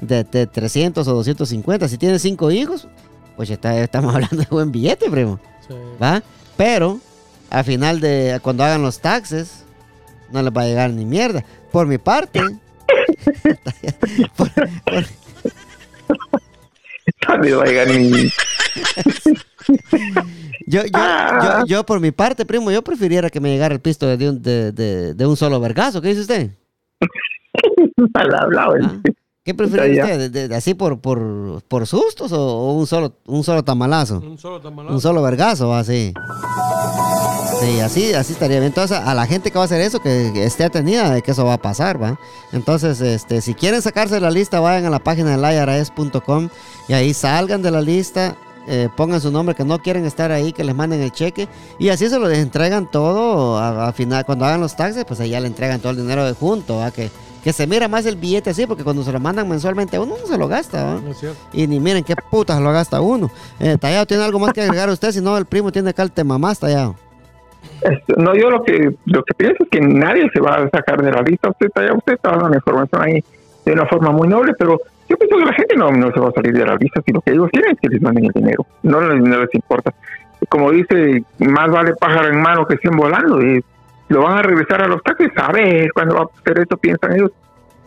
[0.00, 1.88] de, de 300 o 250.
[1.88, 2.86] Si tienen cinco hijos,
[3.36, 5.38] pues ya está- estamos hablando de buen billete, primo.
[5.68, 5.74] Sí.
[6.02, 6.22] ¿Va?
[6.56, 7.00] Pero
[7.50, 9.64] al final de cuando hagan los taxes,
[10.30, 11.44] no les va a llegar ni mierda.
[11.72, 12.40] Por mi parte,
[14.36, 14.50] por-
[14.84, 15.04] por-
[17.28, 18.10] No ni...
[20.66, 20.88] yo, yo,
[21.42, 24.42] yo, yo por mi parte, primo, yo prefiriera que me llegara el pisto de un,
[24.42, 26.00] de, de- de un solo vergazo.
[26.00, 26.50] ¿Qué dice usted?
[28.14, 28.74] Mal hablado.
[28.82, 29.00] ¿Ah?
[29.44, 30.12] ¿Qué prefiere Ya, ya.
[30.14, 30.30] usted?
[30.30, 34.18] ¿De- de- ¿Así por, por, por sustos o, o un solo un solo tamalazo?
[34.20, 34.94] Un solo tamalazo.
[34.94, 36.12] Un solo vergazo, así.
[37.60, 38.68] Sí, así, así estaría bien.
[38.68, 41.44] Entonces, a la gente que va a hacer eso, que, esté atenida de que eso
[41.44, 42.18] va a pasar, ¿va?
[42.52, 46.48] Entonces, este, si quieren sacarse de la lista, vayan a la página del IRS.com
[46.86, 48.36] y ahí salgan de la lista,
[48.68, 51.48] eh, pongan su nombre, que no quieren estar ahí, que les manden el cheque
[51.80, 55.30] y así se lo entregan todo a, a final, cuando hagan los taxes, pues ahí
[55.30, 56.92] ya le entregan todo el dinero de junto, ¿va?
[56.92, 57.10] Que,
[57.42, 60.26] que se mira más el billete así, porque cuando se lo mandan mensualmente uno, no
[60.28, 61.00] se lo gasta, ¿va?
[61.00, 61.18] No es.
[61.52, 63.30] Y ni miren qué putas lo gasta uno.
[63.58, 65.10] Eh, tallado, ¿tiene algo más que agregar usted?
[65.10, 66.94] Si no, el primo tiene acá el tema más tallado.
[67.82, 71.02] Esto- No, yo lo que lo que pienso es que nadie se va a sacar
[71.02, 71.50] de la lista.
[71.50, 73.22] Usted está, usted está dando la información ahí
[73.64, 76.28] de una forma muy noble, pero yo pienso que la gente no, no se va
[76.28, 78.66] a salir de la lista, sino que ellos quieren que les manden el dinero.
[78.82, 79.92] No, les- no les importa.
[80.48, 83.42] Como dice, más vale pájaro en mano que 100 volando.
[83.42, 83.62] Y
[84.08, 85.30] lo van a regresar a los taxis.
[85.36, 87.30] A ver cuándo va a hacer eso, piensan ellos.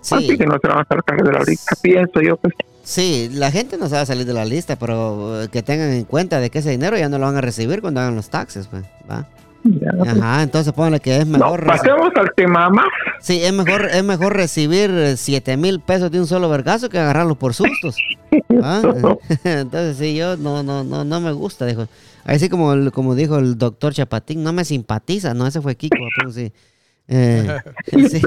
[0.01, 2.35] Así Sí, que no se van a sacar de la lista, pienso yo.
[2.37, 2.53] Pues.
[2.83, 5.91] sí, la gente no se va a salir de la lista, pero eh, que tengan
[5.91, 8.29] en cuenta de que ese dinero ya no lo van a recibir cuando hagan los
[8.31, 9.27] taxes, pues, ¿va?
[9.63, 10.09] Ya, pues.
[10.09, 11.63] Ajá, entonces pónganle que es No, mejor...
[11.63, 12.85] reci- pasemos al tema más.
[13.19, 17.37] Sí, es mejor, es mejor recibir 7 mil pesos de un solo vergazo que agarrarlos
[17.37, 17.95] por sustos.
[18.63, 18.81] ¿Ah?
[19.43, 21.87] Entonces sí, yo no, no, no, no me gusta, dijo.
[22.25, 25.95] Así como, el- como dijo el doctor Chapatín, no me simpatiza, no, ese fue Kiko,
[26.17, 26.51] pero sí.
[27.07, 27.59] Eh,
[28.09, 28.21] sí.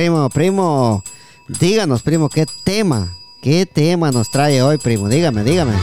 [0.00, 1.04] Primo, primo,
[1.46, 3.12] díganos, primo, ¿qué tema?
[3.42, 5.10] ¿Qué tema nos trae hoy, primo?
[5.10, 5.74] Dígame, dígame.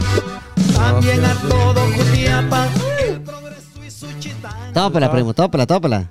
[0.76, 2.68] También a todo Jutiapa,
[3.08, 4.74] el progreso y su chitán.
[4.74, 6.10] Tópela, primo, tópela, tópela.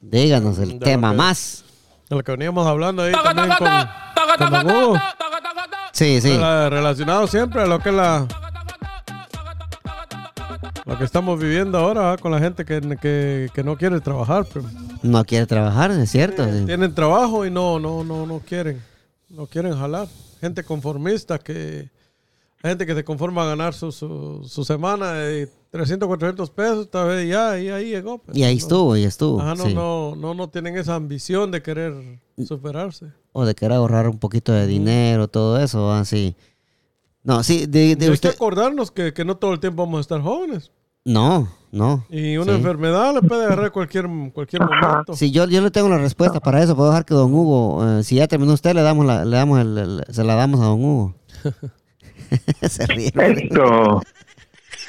[0.00, 1.62] Díganos el Ya tema lo que- más.
[2.08, 4.98] De lo que veníamos hablando ahí también con, con Hugo.
[5.92, 6.30] Sí, sí.
[6.30, 8.26] Rela- Relacionado siempre a lo que es la...
[10.86, 12.16] Lo que estamos viviendo ahora ¿ah?
[12.16, 14.46] con la gente que, que, que no quiere trabajar.
[14.50, 14.64] pero
[15.04, 16.44] No quiere trabajar, es cierto.
[16.44, 16.64] sí.
[16.66, 18.82] Tienen trabajo y no, no, no, no quieren.
[19.28, 20.08] No quieren jalar.
[20.40, 21.90] Gente conformista que...
[22.62, 26.90] Gente que se conforma a ganar su, su, su semana de 300, 400 pesos.
[26.90, 28.16] Tal vez ya, y ahí llegó.
[28.18, 28.34] pues.
[28.38, 29.38] Y ahí No- estuvo, y estuvo.
[29.42, 29.74] Ajá, no, sí.
[29.74, 31.92] no, no, no tienen esa ambición de querer
[32.46, 33.08] superarse.
[33.32, 36.34] O de querer ahorrar un poquito de dinero, todo eso, así.
[37.22, 38.30] No, sí, de, de hay usted.
[38.30, 40.70] que acordarnos que, que no todo el tiempo vamos a estar jóvenes.
[41.04, 42.06] No, no.
[42.08, 42.58] Y una Sí.
[42.58, 45.14] enfermedad le puede agarrar cualquier, cualquier momento.
[45.14, 46.74] Sí, yo, yo le tengo la respuesta para eso.
[46.76, 49.60] Puedo dejar que don Hugo, eh, si ya terminó usted, le damos la, le damos
[49.60, 51.14] el- el- se la damos a don Hugo.
[52.62, 53.12] Se ríe.
[53.14, 54.00] Esto.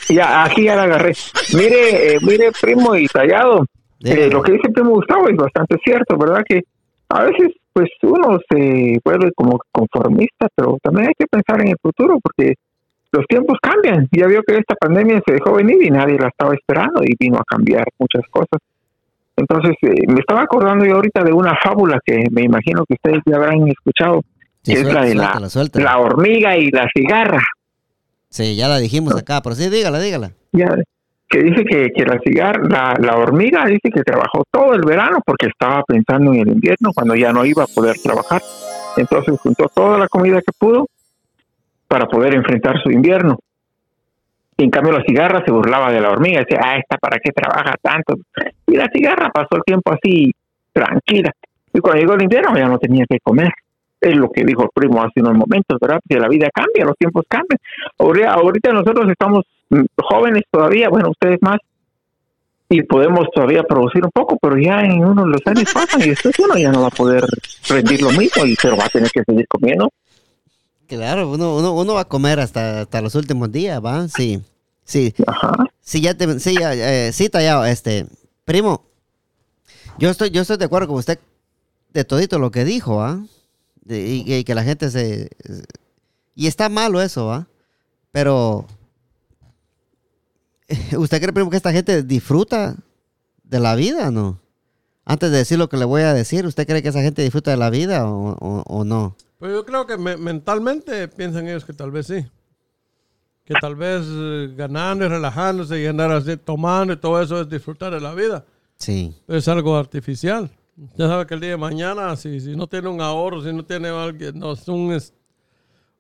[0.09, 1.13] Ya, aquí ya la agarré.
[1.53, 3.65] Mire, eh, mire, primo y tallado.
[4.01, 6.43] Eh, lo que dice primo Gustavo es bastante cierto, ¿verdad?
[6.47, 6.61] Que
[7.09, 11.77] a veces, pues, uno se vuelve como conformista, pero también hay que pensar en el
[11.81, 12.53] futuro, porque
[13.15, 14.07] los tiempos cambian.
[14.11, 17.37] Ya vio que esta pandemia se dejó venir y nadie la estaba esperando y vino
[17.37, 18.59] a cambiar muchas cosas.
[19.37, 23.21] Entonces, eh, me estaba acordando yo ahorita de una fábula que me imagino que ustedes
[23.25, 24.21] ya habrán escuchado,
[24.63, 27.43] Sí, que es la de la, hormiga y la cigarra.
[28.29, 30.31] Sí, ya la dijimos acá, pero sí, dígala, dígala.
[30.51, 30.75] ya
[31.27, 35.19] que dice que, que la cigar, la, la hormiga dice que trabajó todo el verano
[35.25, 38.41] porque estaba pensando en el invierno cuando ya no iba a poder trabajar.
[38.97, 40.87] Entonces juntó toda la comida que pudo
[41.87, 43.39] para poder enfrentar su invierno.
[44.57, 47.31] Y en cambio la cigarra se burlaba de la hormiga, decía, ah, esta para qué
[47.31, 48.15] trabaja tanto.
[48.67, 50.33] Y la cigarra pasó el tiempo así,
[50.71, 51.31] tranquila.
[51.73, 53.51] Y cuando llegó el invierno ya no tenía que comer.
[53.99, 55.99] Es lo que dijo el primo hace unos momentos, ¿verdad?
[56.07, 57.59] Que la vida cambia, los tiempos cambian.
[57.97, 59.45] Ahorita, nosotros estamos
[59.97, 61.57] jóvenes todavía, bueno, ustedes más,
[62.69, 66.37] y podemos todavía producir un poco, pero ya en uno los años pasan y después
[66.39, 67.23] uno ya no va a poder
[67.69, 69.89] rendir lo mismo y pero va a tener que seguir comiendo.
[70.87, 74.07] Claro, uno, uno, uno va a comer hasta, hasta los últimos días, ¿va?
[74.07, 74.41] Sí,
[74.83, 75.13] sí.
[75.25, 75.51] Ajá.
[75.81, 78.07] Sí, ya te, sí, ya, eh, sí, tallado, este,
[78.43, 78.83] primo,
[79.97, 81.19] yo estoy, yo estoy de acuerdo con usted
[81.93, 83.23] de todito lo que dijo, ¿ah?
[83.87, 85.29] Y, y que la gente se,
[86.35, 87.47] y está malo eso, ¿ah?
[88.11, 88.65] Pero,
[90.97, 92.75] ¿usted cree, primo, que esta gente disfruta
[93.43, 94.39] de la vida o no?
[95.05, 97.51] Antes de decir lo que le voy a decir, ¿usted cree que esa gente disfruta
[97.51, 99.15] de la vida o, o- o no?
[99.39, 102.25] Pues yo creo que me- mentalmente piensan ellos que tal vez sí.
[103.43, 107.49] Que tal vez eh, ganando y relajándose y andar así tomando y todo eso es
[107.49, 108.43] disfrutar de la vida.
[108.77, 110.49] Sí, Es algo artificial.
[110.97, 113.63] Ya sabe que el día de mañana, si, si no tiene un ahorro, si no
[113.63, 114.97] tiene alguien, no, es un,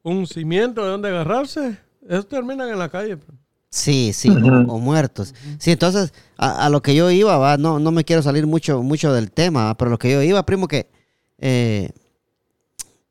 [0.03, 1.77] un cimiento de donde agarrarse,
[2.09, 3.15] eso terminan en la calle.
[3.17, 3.37] pues.
[3.69, 5.33] Sí, sí, o, o muertos.
[5.59, 8.81] Sí, entonces, a, a lo que yo iba, va, no, no me quiero salir mucho,
[8.83, 9.77] mucho del tema, ¿va?
[9.77, 10.89] pero lo que yo iba, primo, que
[11.37, 11.91] eh,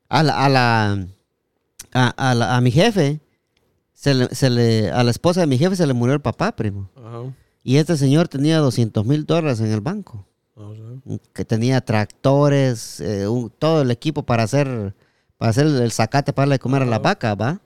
[0.09, 1.07] a la, a la,
[1.93, 3.19] a, a la- a mi jefe,
[3.93, 6.55] se le, se le- a la esposa de mi jefe se le murió el papá,
[6.55, 6.89] primo.
[6.95, 7.23] Ajá.
[7.63, 11.19] Y este señor tenía 200 mil dólares en el banco, sé.
[11.33, 14.93] que tenía tractores, eh, un- todo el equipo para hacer,
[15.37, 17.59] para hacer el zacate para darle de comer a la vaca, ¿va?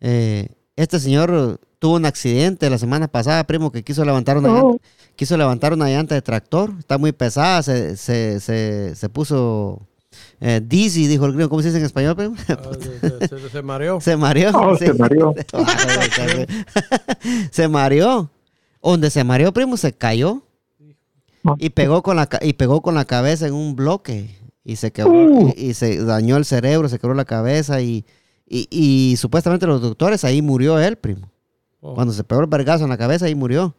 [0.00, 4.84] Eh, este señor tuvo un accidente la semana pasada, primo, que quiso levantar una, llanta,
[5.16, 6.72] quiso levantar una llanta de tractor.
[6.78, 9.86] Está muy pesada, se, se, se, se puso
[10.44, 11.48] eh, dizzy, dijo el gringo.
[11.48, 12.34] ¿Cómo se dice en español, primo?
[12.48, 14.00] Ah, se, se- se mareó.
[14.00, 14.50] se mareó.
[14.54, 15.34] Oh, se mareó.
[17.50, 18.30] se mareó.
[18.82, 20.42] Donde se mareó, primo, se cayó.
[21.58, 24.36] Y pegó con la, y pegó con la cabeza en un bloque.
[24.64, 25.12] Y se quebró.
[25.12, 25.52] Uh.
[25.56, 27.80] Y, y se dañó el cerebro, se quebró la cabeza.
[27.80, 28.04] Y,
[28.48, 31.30] y, y supuestamente los doctores, ahí murió él, primo.
[31.80, 33.74] Oh, Cuando se pegó el vergazo en la cabeza, ahí murió.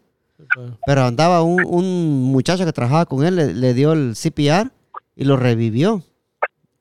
[0.86, 4.72] Pero andaba un, un muchacho que trabajaba con él, le, le dio el CPR
[5.16, 6.04] y lo revivió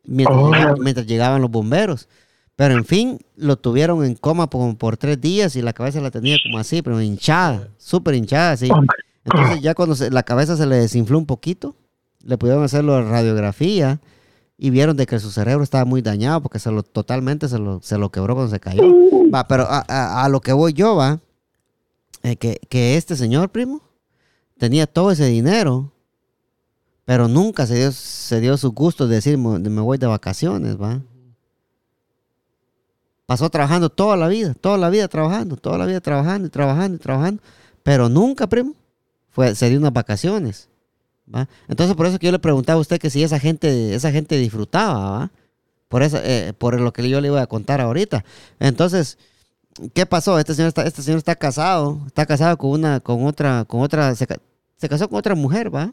[0.05, 0.77] mientras, Oh.
[0.79, 2.09] mientras llegaban los bomberos.
[2.57, 6.11] Pero en fin, lo tuvieron en coma por, por tres días y la cabeza la
[6.11, 8.71] tenía como así, pero hinchada, súper hinchada, así.
[8.71, 8.97] Hombre.
[9.25, 11.77] Entonces ya cuando se- la cabeza se le desinfló un poquito,
[12.25, 14.01] le pudieron hacer la radiografía
[14.59, 17.81] y vieron de que su cerebro estaba muy dañado porque se lo totalmente se lo,
[17.83, 18.83] se lo quebró cuando se cayó.
[19.33, 21.21] Va, pero a, a- a lo que voy yo, va,
[22.23, 23.81] eh, que, que este señor, primo,
[24.59, 25.92] tenía todo ese dinero,
[27.05, 31.01] pero nunca se dio, se dio su gusto de decir, "Me- voy de vacaciones, va.
[33.27, 36.97] Pasó trabajando toda la vida, toda la vida trabajando, toda la vida trabajando y trabajando
[36.97, 37.43] y trabajando,
[37.83, 38.75] pero nunca, primo,
[39.31, 40.69] fue, se dio unas vacaciones.
[41.35, 41.49] ¿va?
[41.69, 44.37] Entonces, por eso que yo le preguntaba a usted que si esa gente, esa gente
[44.37, 45.31] disfrutaba, ¿va?
[45.89, 48.25] Por eso, eh, por lo que yo le iba a contar ahorita.
[48.59, 49.19] Entonces,
[49.95, 50.39] ¿qué pasó?
[50.39, 54.15] Este señor está, este señor está casado, está casado con una, con otra, con otra,
[54.15, 54.27] se,
[54.77, 55.93] se casó con otra mujer, ¿va?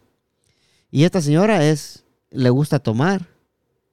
[0.91, 3.27] Y esta señora es, le gusta tomar,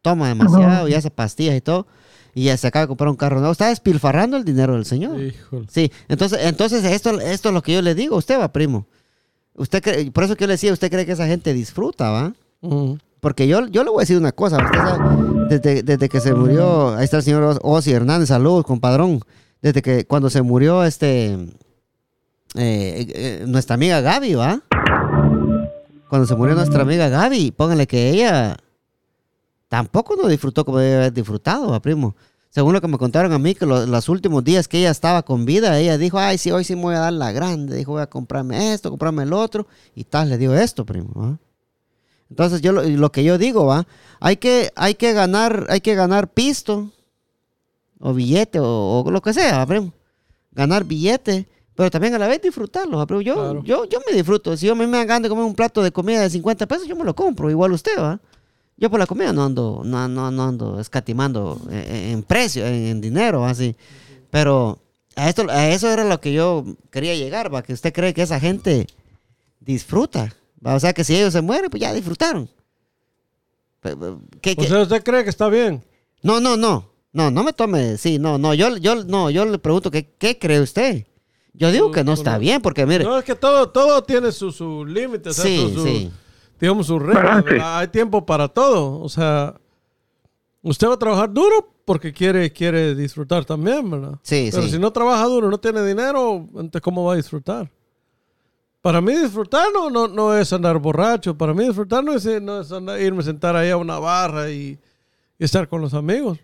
[0.03, 1.87] toma demasiado y hace pastillas y todo,
[2.35, 3.53] y ya se acaba de comprar un carro nuevo.
[3.53, 5.21] Está despilfarrando el dinero del señor.
[5.21, 5.67] Híjole.
[5.71, 8.87] Sí, entonces, entonces esto, esto es lo que yo le digo a usted, va, primo.
[9.55, 12.33] Usted cree- por eso que yo le decía, usted cree que esa gente disfruta, ¿va?
[13.21, 16.33] Porque yo, yo le voy a decir una cosa, usted sabe, desde, desde que se
[16.35, 19.21] murió, ahí está el señor Ozzy Hernández, saludos, compadrón.
[19.63, 21.33] Desde que cuando se murió este
[22.55, 24.61] eh, eh, nuestra amiga Gaby, ¿va?
[26.09, 28.57] Cuando se murió nuestra amiga Gaby, póngale que ella
[29.69, 32.14] tampoco no disfrutó como debe haber disfrutado, ¿va, primo?
[32.51, 35.23] Según lo que me contaron a mí, que lo- los últimos días que ella estaba
[35.23, 37.77] con vida, ella dijo, ay, sí, hoy sí me voy a dar la grande.
[37.77, 39.66] Dijo, voy a comprarme esto, comprarme el otro.
[39.95, 41.11] Y tal, le dio esto, primo.
[41.14, 41.38] ¿va?
[42.31, 43.87] Entonces, yo lo, lo que yo digo, va,
[44.21, 46.90] hay que, hay que ganar, hay que ganar pisto,
[48.01, 49.92] o billete, o, o lo que sea, ¿va, primo.
[50.53, 53.21] Ganar billete, pero también a la vez disfrutarlo, ¿va, primo.
[53.21, 53.62] Yo, Claro.
[53.62, 54.57] yo, yo me disfruto.
[54.57, 56.97] Si yo me dan ganas de comer un plato de comida de 50 pesos, yo
[56.97, 58.19] me lo compro, igual usted, va.
[58.79, 62.75] Yo por la comida no ando, no, no, no ando escatimando en, en precio, en,
[62.87, 63.75] en dinero, así.
[64.31, 64.79] Pero
[65.15, 68.23] a esto, a eso era lo que yo quería llegar, va, que usted cree que
[68.23, 68.87] esa gente
[69.61, 70.35] disfruta.
[70.67, 70.75] ¿va?
[70.75, 72.49] O sea que si ellos se mueren, pues ya disfrutaron.
[73.83, 75.85] ¿usted cree que está bien?
[76.23, 76.91] No, no, no.
[77.12, 77.97] No, no me tome.
[77.97, 78.53] Sí, no, no.
[78.53, 81.07] Yo, yo, no, yo le pregunto, ¿qué, qué cree usted?
[81.59, 83.05] Yo digo que no está bien, porque mire.
[83.05, 86.11] No, es que todo, todo tiene sus su límites, o sea, sí, su- sí.
[86.61, 87.45] digamos, sus reglas.
[87.45, 87.79] ¿verdad?
[87.79, 89.01] Hay tiempo para todo.
[89.01, 89.55] O sea,
[90.62, 94.19] usted va a trabajar duro porque quiere, quiere disfrutar también, ¿verdad?
[94.23, 94.71] Sí, Pero sí.
[94.73, 97.71] si no trabaja duro, no tiene dinero, entonces ¿cómo va a disfrutar?
[98.83, 101.37] Para mí disfrutar no, no, no es andar borracho.
[101.37, 104.50] Para mí disfrutar no es, no es andar- irme a sentar ahí a una barra
[104.50, 104.79] y,
[105.38, 106.38] y estar con los amigos.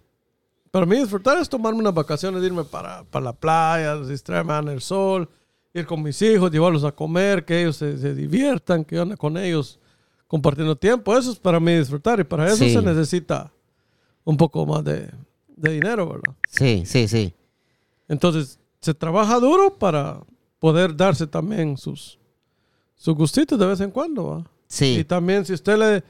[0.72, 4.80] Para mí disfrutar es tomarme unas vacaciones, irme para, para la playa, distraerme en el
[4.80, 5.28] sol
[5.74, 9.16] ir con mis hijos, llevarlos a comer, que ellos se, se diviertan, que yo ande
[9.16, 9.78] con ellos
[10.28, 11.16] compartiendo tiempo.
[11.16, 12.72] Eso es para mí disfrutar y para eso Sí.
[12.74, 13.50] se necesita
[14.24, 15.08] un poco más de,
[15.56, 16.34] de dinero, ¿verdad?
[16.46, 17.32] Sí, sí, sí.
[18.08, 20.20] Entonces, se trabaja duro para
[20.58, 22.18] poder darse también sus,
[22.94, 24.38] sus gustitos de vez en cuando, ¿va?
[24.40, 25.04] Y Sí.
[25.08, 26.04] también si usted le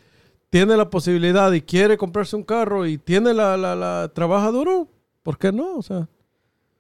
[0.53, 4.86] tiene la posibilidad y quiere comprarse un carro y tiene la, la, la trabaja duro,
[5.22, 5.76] ¿por qué no?
[5.76, 6.07] O sea,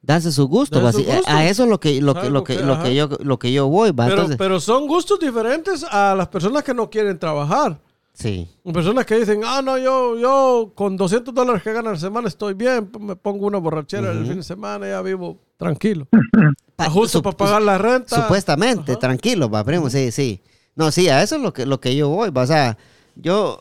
[0.02, 0.78] Darse su gusto.
[0.78, 1.22] Darse su gusto.
[1.26, 2.82] A eso es lo que, lo que, lo que, lo ajá.
[2.82, 4.04] que yo, lo que yo voy, va.
[4.04, 7.80] pero, Entonces, pero son gustos diferentes a las personas que no quieren trabajar.
[8.12, 8.46] sí.
[8.74, 12.28] Personas que dicen, ah, no, yo, yo con 200 dólares que gano a la semana
[12.28, 16.06] estoy bien, me pongo una borrachera el fin de semana, ya vivo tranquilo.
[16.76, 18.20] Pa- Justo sup- para pagar la renta.
[18.22, 20.42] Supuestamente, tranquilo, va, primo, sí, sí.
[20.74, 22.76] No, sí, a eso es lo que, lo que yo voy, va, o sea,
[23.16, 23.60] yo,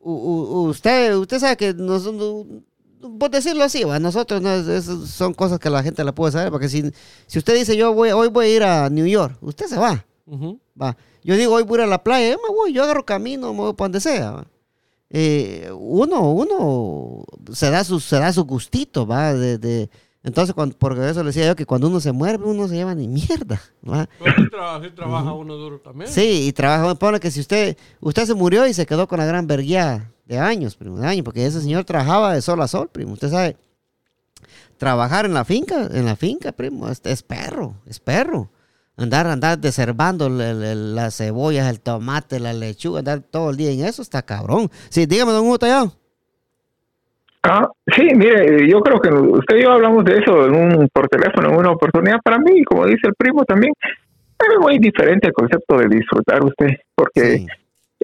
[0.00, 2.46] usted, usted sabe que nosotros,
[3.18, 6.50] por decirlo así, va, nosotros no, es- son cosas que la gente la puede saber,
[6.50, 6.90] porque si,
[7.26, 10.04] si usted dice yo voy, hoy voy a ir a New York, usted se va,
[10.26, 10.58] Ujú.
[10.80, 10.96] va.
[11.24, 13.52] Yo digo hoy voy a ir a la playa, yo me voy, yo agarro camino,
[13.52, 14.44] me voy para donde sea.
[15.14, 19.90] Eh, uno, uno se da su, se da su gustito, va, de, de-
[20.24, 22.94] entonces, cuando, porque eso le decía yo que cuando uno se muere, uno se lleva
[22.94, 24.08] ni mierda, va.
[24.22, 26.10] Pero sí, tra- sí trabaja uno duro también.
[26.10, 29.26] Sí, y trabaja, pone que si usted, usted se murió y se quedó con la
[29.26, 32.88] gran verguía de años, primo, de años, porque ese señor trabajaba de sol a sol,
[32.90, 33.14] primo.
[33.14, 33.56] Usted sabe,
[34.78, 38.50] trabajar en la finca, en la finca, primo, es, es perro, es perro.
[38.96, 44.02] Andar, andar deservando las cebollas, el tomate, la lechuga, andar todo el día en eso,
[44.02, 44.70] está cabrón.
[44.90, 45.96] Sí, dígame, don Hugo Tallado.
[47.44, 51.08] Ah, sí, mire, yo creo que usted y yo hablamos de eso en un, por
[51.08, 52.18] teléfono en una oportunidad.
[52.22, 53.72] Para mí, como dice el primo también,
[54.38, 57.46] es muy diferente el concepto de disfrutar usted, porque Sí,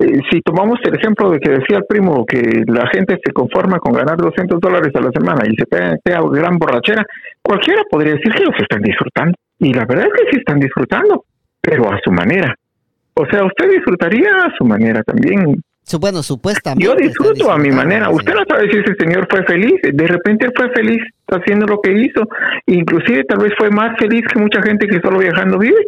[0.01, 3.79] eh, si tomamos el ejemplo de que decía el primo que la gente se conforma
[3.81, 7.05] con ganar 200 dólares a la semana y se pega, pega gran borrachera,
[7.43, 9.35] cualquiera podría decir que los están disfrutando.
[9.59, 11.25] Y la verdad es que sí están disfrutando,
[11.61, 12.55] pero a su manera.
[13.15, 15.61] O sea, usted disfrutaría a su manera también.
[15.97, 16.85] Bueno, supuestamente.
[16.85, 18.11] Yo disfruto a mi manera.
[18.11, 19.75] Usted no sabe si ese señor fue feliz.
[19.83, 22.23] De repente él fue feliz haciendo lo que hizo.
[22.67, 25.81] Inclusive tal vez fue más feliz que mucha gente que solo viajando vive.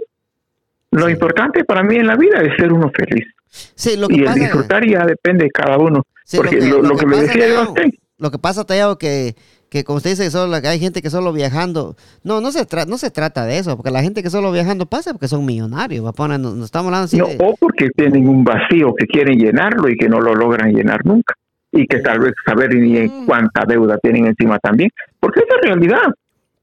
[0.93, 1.13] Lo Sí.
[1.13, 3.27] importante para mí en la vida es ser uno feliz.
[3.49, 6.05] Sí, lo que Y el disfrutar ya depende de cada uno.
[6.25, 7.85] Sí, Porque lo, lo que, pasa, decía yo a usted,
[8.19, 9.35] Lo que pasa, Tallado, que,
[9.71, 11.97] que como usted dice, que solo, que hay gente que solo viajando.
[12.25, 14.85] No, no se, tra- no se trata de eso, porque la gente que solo viajando
[14.87, 16.05] pasa porque son millonarios.
[16.05, 19.07] Va, Pone- nos, nos estamos hablando así no, de- o porque tienen un vacío que
[19.07, 21.35] quieren llenarlo y que no lo logran llenar nunca.
[21.73, 24.91] Y que tal vez saber ni en cuánta deuda tienen encima también.
[25.21, 26.15] Porque esa es la realidad.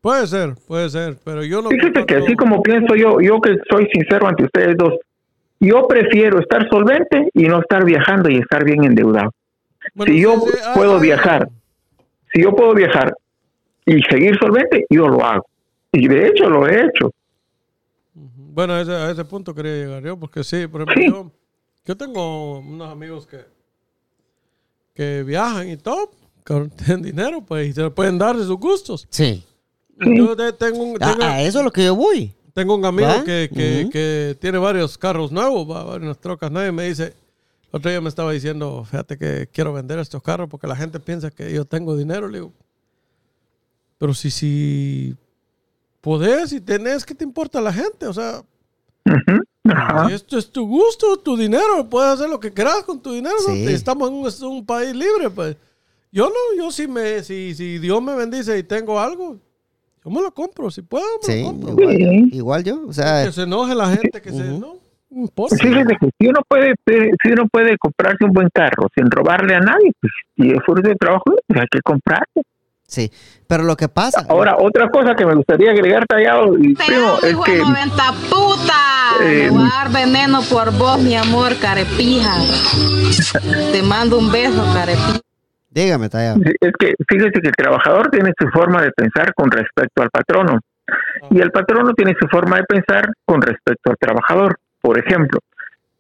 [0.01, 1.69] Puede ser, puede ser, pero yo no...
[1.69, 4.93] Fíjese que así como pienso yo, yo que soy sincero ante ustedes dos,
[5.59, 9.31] yo prefiero estar solvente y no estar viajando y estar bien endeudado.
[9.95, 11.49] Bueno, si yo sí, ah, puedo ah, viajar,
[12.37, 13.13] si yo puedo viajar
[13.85, 15.45] y seguir solvente, yo lo hago.
[15.91, 17.11] Y de hecho lo he hecho.
[18.13, 21.09] Bueno, a ese, a ese punto quería llegar yo, porque sí, por ejemplo, Sí.
[21.09, 21.31] yo,
[21.85, 23.39] yo tengo unos amigos que,
[24.93, 26.11] que viajan y todo,
[26.45, 29.07] que tienen dinero, pues, y se pueden dar de sus gustos.
[29.09, 29.43] Sí.
[29.99, 32.31] Yo de- tengo, un, A, tengo, a eso es lo que yo voy.
[32.53, 33.23] tengo un amigo ¿Va?
[33.23, 37.13] que, que, que tiene varios carros nuevos, va, varias trocas nuevas, y me dice,
[37.71, 40.99] el otro día me estaba diciendo, fíjate que quiero vender estos carros porque la gente
[40.99, 42.27] piensa que yo tengo dinero.
[42.27, 42.53] Le digo,
[43.97, 45.15] pero si, si
[46.01, 48.05] podés y tenés, ¿qué te importa la gente?
[48.07, 48.41] O sea,
[49.05, 49.41] Ujú.
[49.69, 50.07] Ajá.
[50.07, 53.35] Si esto es tu gusto, tu dinero, puedes hacer lo que quieras con tu dinero.
[53.47, 53.53] ¿no?
[53.53, 53.65] Sí.
[53.67, 55.57] Estamos en un, un país libre, pues.
[56.09, 59.37] Yo no, yo si me, si, si Dios me bendice y tengo algo,
[60.05, 60.71] yo me lo compro.
[60.71, 61.73] Si puedo, me Sí, lo compro.
[61.91, 62.87] igual, igual yo.
[62.87, 64.59] O sea, Que se enoje la gente, que se, Ujú.
[64.59, 64.79] no, no
[65.09, 69.59] Fíjese que si uno puede, si uno puede comprarse un buen carro sin robarle a
[69.59, 72.25] nadie, pues, y esfuerzo de trabajo, pues hay que comprarlo.
[72.85, 73.11] sí.
[73.47, 74.25] Pero lo que pasa.
[74.27, 78.73] Ahora, otra cosa que me gustaría agregar, Tallado, y primo, es que de 90 puta.
[79.23, 82.33] Eh, Me voy a dar veneno por vos, mi amor, carepija.
[83.71, 85.19] Te mando un beso, carepija.
[85.69, 86.41] Dígame, Tallado.
[86.43, 90.59] es que fíjese que el trabajador tiene su forma de pensar con respecto al patrono
[91.29, 94.57] y el patrono tiene su forma de pensar con respecto al trabajador.
[94.87, 95.39] Por ejemplo,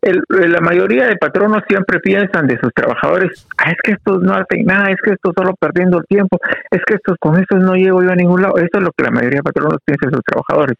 [0.01, 4.31] el- la mayoría de patronos siempre piensan de sus trabajadores, ah, es que estos no
[4.31, 6.39] hacen nada, es que estos solo perdiendo el tiempo,
[6.71, 8.55] es que estos con estos no llego yo a ningún lado.
[8.55, 10.77] Eso es lo que la mayoría de patronos piensa de sus trabajadores.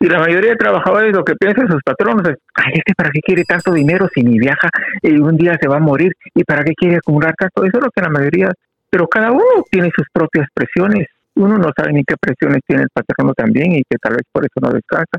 [0.00, 3.20] Y la mayoría de trabajadores lo que piensan sus patronos es, ay, este para qué
[3.20, 4.70] quiere tanto dinero si ni viaja
[5.02, 7.66] y un día se va a morir y para qué quiere acumular tanto.
[7.66, 8.50] Eso es lo que la mayoría,
[8.88, 11.06] pero cada uno tiene sus propias presiones.
[11.34, 14.42] Uno no sabe ni qué presiones tiene el patrono también y que tal vez por
[14.42, 15.18] eso no descansa.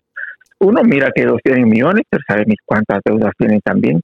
[0.60, 4.00] Uno mira que los tienen millones, pero sabe ni cuántas deudas tienen también.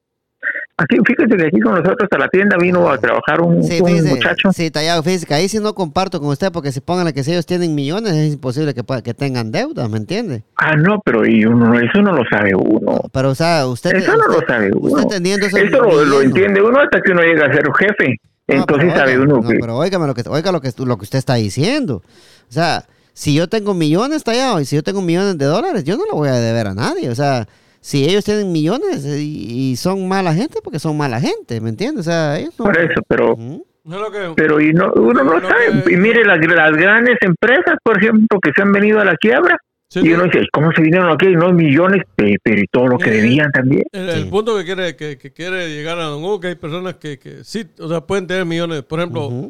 [0.78, 3.88] Aquí, fíjese que aquí con nosotros a la tienda vino a trabajar un, Sí, un
[3.88, 4.54] fíjese, muchacho.
[4.54, 7.32] sí, tallado, fíjese que ahí sí no comparto con usted porque si pónganle que si
[7.32, 10.44] ellos tienen millones es imposible que, que tengan deudas, ¿me entiende?
[10.56, 13.02] Ah, no, pero y uno, eso no lo sabe uno.
[13.12, 13.94] Pero, o sea, usted...
[13.96, 14.96] Eso no lo sabe uno.
[14.96, 18.16] Usted teniendo Eso lo, lo entiende uno hasta que uno llega a ser jefe.
[18.48, 19.58] No, Entonces sabe oiga, uno no, que...
[19.60, 21.98] pero óigame lo que, oiga lo que, lo que usted está diciendo.
[21.98, 22.86] O sea,
[23.20, 26.14] si yo tengo millones tallado y si yo tengo millones de dólares, yo no lo
[26.14, 27.10] voy a deber a nadie.
[27.10, 27.48] O sea,
[27.82, 31.68] si ellos tienen millones eh, y, y son mala gente, porque son mala gente, ¿me
[31.70, 32.08] entiendes?
[32.08, 32.64] O sea, ellos no...
[32.66, 33.36] Por eso, pero...
[33.84, 34.32] No lo que...
[34.38, 35.84] Pero y no, uno no Lo sabe.
[35.84, 39.16] que- Y mire las, las grandes empresas, por ejemplo, que se han venido a la
[39.18, 39.58] quiebra.
[39.90, 41.28] Sí, y uno dice, ¿cómo se vinieron aquí?
[41.36, 43.84] No millones, pe- pero y todo lo que Eh, debían también.
[43.92, 44.30] El, el Sí.
[44.30, 47.44] punto que quiere, que, que quiere llegar a Don Hugo, que hay personas que, que
[47.44, 48.84] sí, o sea, pueden tener millones.
[48.84, 49.50] Por ejemplo,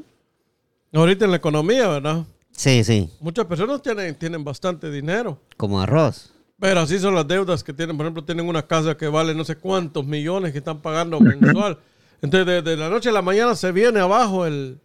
[0.93, 2.23] ahorita en la economía, ¿verdad?
[2.59, 5.39] Sí, sí, Muchas personas tienen, tienen bastante dinero.
[5.55, 6.33] como arroz.
[6.59, 7.95] Pero así son las deudas que tienen.
[7.95, 11.77] Por ejemplo, tienen una casa que vale no sé cuántos millones que están pagando mensual.
[12.21, 14.77] Entonces, de, de la noche a la mañana se viene abajo el,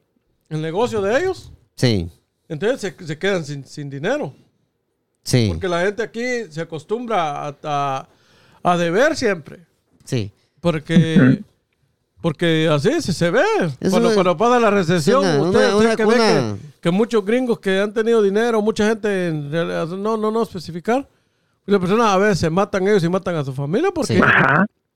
[0.50, 1.50] el negocio de ellos.
[1.74, 2.08] Sí,
[2.48, 4.32] Entonces se, se quedan sin, sin dinero.
[5.24, 8.08] sí, Porque la gente aquí se acostumbra a, a,
[8.62, 9.66] a deber siempre.
[10.04, 10.30] sí.
[10.60, 11.42] Porque,
[12.24, 13.42] porque así se, se ve.
[13.90, 16.56] Cuando, una- cuando pasa la recesión, una- usted, una- usted una- que ve una- que,
[16.80, 21.06] que muchos gringos que han tenido dinero, mucha gente, en realidad, no, no, no especificar,
[21.66, 24.20] las personas a veces matan ellos y matan a su familia porque Sí.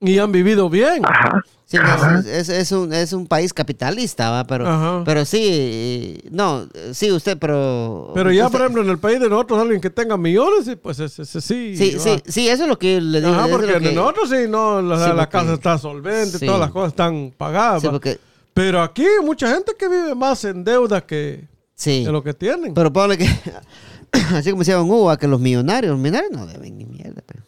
[0.01, 1.05] Y han vivido bien.
[1.05, 1.43] ajá.
[1.65, 2.21] Sí, no, Ajá.
[2.21, 4.45] es, es- es un, es un país capitalista, ¿va?
[4.47, 5.03] Pero, Ajá.
[5.05, 8.11] pero sí, no, sí, usted, pero...
[8.15, 10.99] Pero ya, usted- por ejemplo, en el país de nosotros, alguien que tenga millones, pues
[10.99, 11.77] ese, ese sí.
[11.77, 12.01] Sí, va.
[12.03, 13.33] sí, sí, eso es lo que le digo.
[13.35, 16.39] Ajá, porque lo que- en nosotros sí, no, la, Sí, la porque- casa está solvente,
[16.39, 16.47] Sí.
[16.47, 17.83] todas las cosas están pagadas.
[17.83, 18.19] Sí, porque,
[18.55, 21.45] Pero aquí hay mucha gente que vive más en deuda que,
[21.75, 22.73] sí, que lo que tienen.
[22.73, 23.27] pero ponle que,
[24.33, 27.21] así como decía Don Hugo, a que los millonarios, los millonarios no deben ni mierda,
[27.27, 27.43] pero...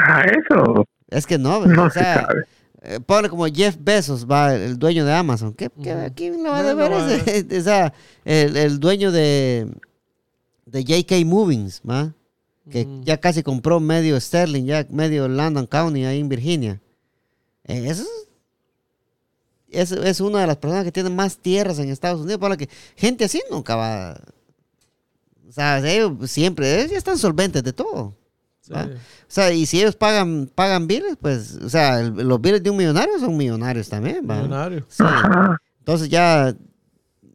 [0.00, 2.44] Ah, eso Es que no, no o se sea, sabe.
[2.82, 5.52] eh, ponle como Jeff Bezos, va, el dueño de Amazon.
[5.54, 6.92] ¿Qué, qué- ¿Quién lo va a No, no deber?
[6.92, 7.58] va a ese?
[7.58, 7.92] o sea,
[8.24, 9.68] el, el dueño de,
[10.66, 12.14] de JK Movings, ¿va?
[12.70, 16.80] Que ya casi compró medio Sterling, ya medio Landon County ahí en Virginia.
[17.64, 18.04] Eh, Eso
[19.70, 22.38] es, es, es una de las personas que tiene más tierras en Estados Unidos.
[22.38, 24.20] Para que gente así nunca va.
[25.48, 28.14] O sea, ellos siempre, ellos ya están solventes de todo.
[28.70, 28.90] O
[29.28, 32.76] sea, y si ellos pagan pagan biles, pues, o sea, el- los biles de un
[32.76, 34.36] millonario son millonarios también, ¿va?
[34.36, 34.84] Millonario.
[34.88, 35.02] Sí.
[35.06, 35.56] Ajá.
[35.80, 36.54] Entonces ya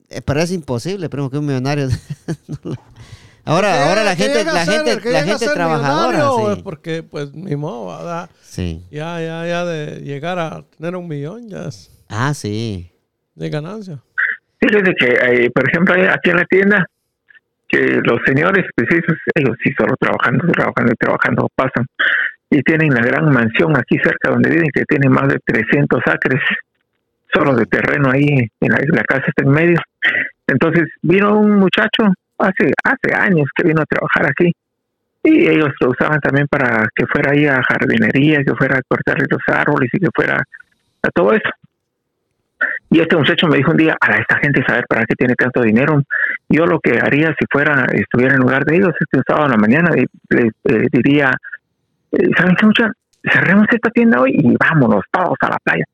[0.09, 1.88] eh, parece imposible, primo, que un millonario.
[3.45, 6.57] ahora, ahora la gente, la ser- gente, la gente trabajadora, sí.
[6.57, 8.29] es porque, pues, ni modo, ¿verdad?
[8.43, 8.84] Sí.
[8.91, 12.91] Ya, ya, ya de llegar a tener un millón ya es Ah, sí.
[13.36, 14.03] de ganancia.
[14.59, 15.05] Fíjese que,
[15.45, 16.86] eh, por ejemplo, aquí en la tienda,
[17.74, 18.88] que los señores, pues
[19.36, 21.86] ellos sí solo trabajando, trabajando y trabajando pasan.
[22.51, 26.39] Y tienen la gran mansión aquí cerca donde viven, que tiene más de 300 acres
[27.34, 29.80] solo de terreno ahí, en la, la casa está en medio.
[30.45, 34.51] Entonces vino un muchacho hace hace años que vino a trabajar aquí
[35.24, 39.17] y ellos lo usaban también para que fuera ahí a jardinería, que fuera a cortar
[39.19, 40.38] los árboles y que fuera
[41.01, 41.49] a todo eso.
[42.93, 45.63] Y este muchacho me dijo un día, a esta gente saber para qué tiene tanto
[45.63, 45.99] dinero.
[46.47, 49.57] Yo lo que haría si fuera, estuviera en lugar de ellos, este sábado en la
[49.57, 50.51] mañana, le,
[50.91, 51.31] diría,
[52.11, 52.91] eh, ¿saben qué muchacho?
[53.23, 55.85] Cerremos esta tienda hoy y vámonos todos a la playa.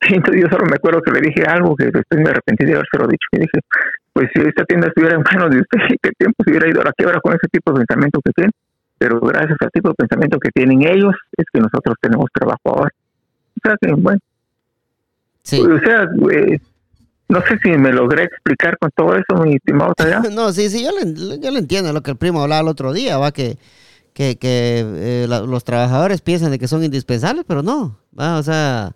[0.10, 2.74] Y entonces yo solo me acuerdo que le dije algo que después me arrepentí de
[2.74, 3.28] habérselo dicho.
[3.30, 3.60] Y dije,
[4.12, 6.84] pues si esta tienda estuviera en manos de usted, ¿qué tiempo se hubiera ido a
[6.86, 8.50] la quiebra con ese tipo de pensamiento que tiene?
[8.98, 12.90] Pero gracias al tipo de pensamiento que tienen ellos, es que nosotros tenemos trabajo ahora.
[12.90, 14.18] O sea que, bueno,
[15.48, 15.60] Sí.
[15.60, 16.58] o sea, eh,
[17.30, 20.20] no sé si me logré explicar con todo eso, mi estimado Tallá.
[20.32, 22.92] No, sí, sí, yo le, yo le entiendo lo que el primo hablaba el otro
[22.92, 23.56] día, va, que,
[24.12, 28.42] que, que eh, la- los trabajadores piensan de que son indispensables, pero no, va, o
[28.42, 28.92] sea,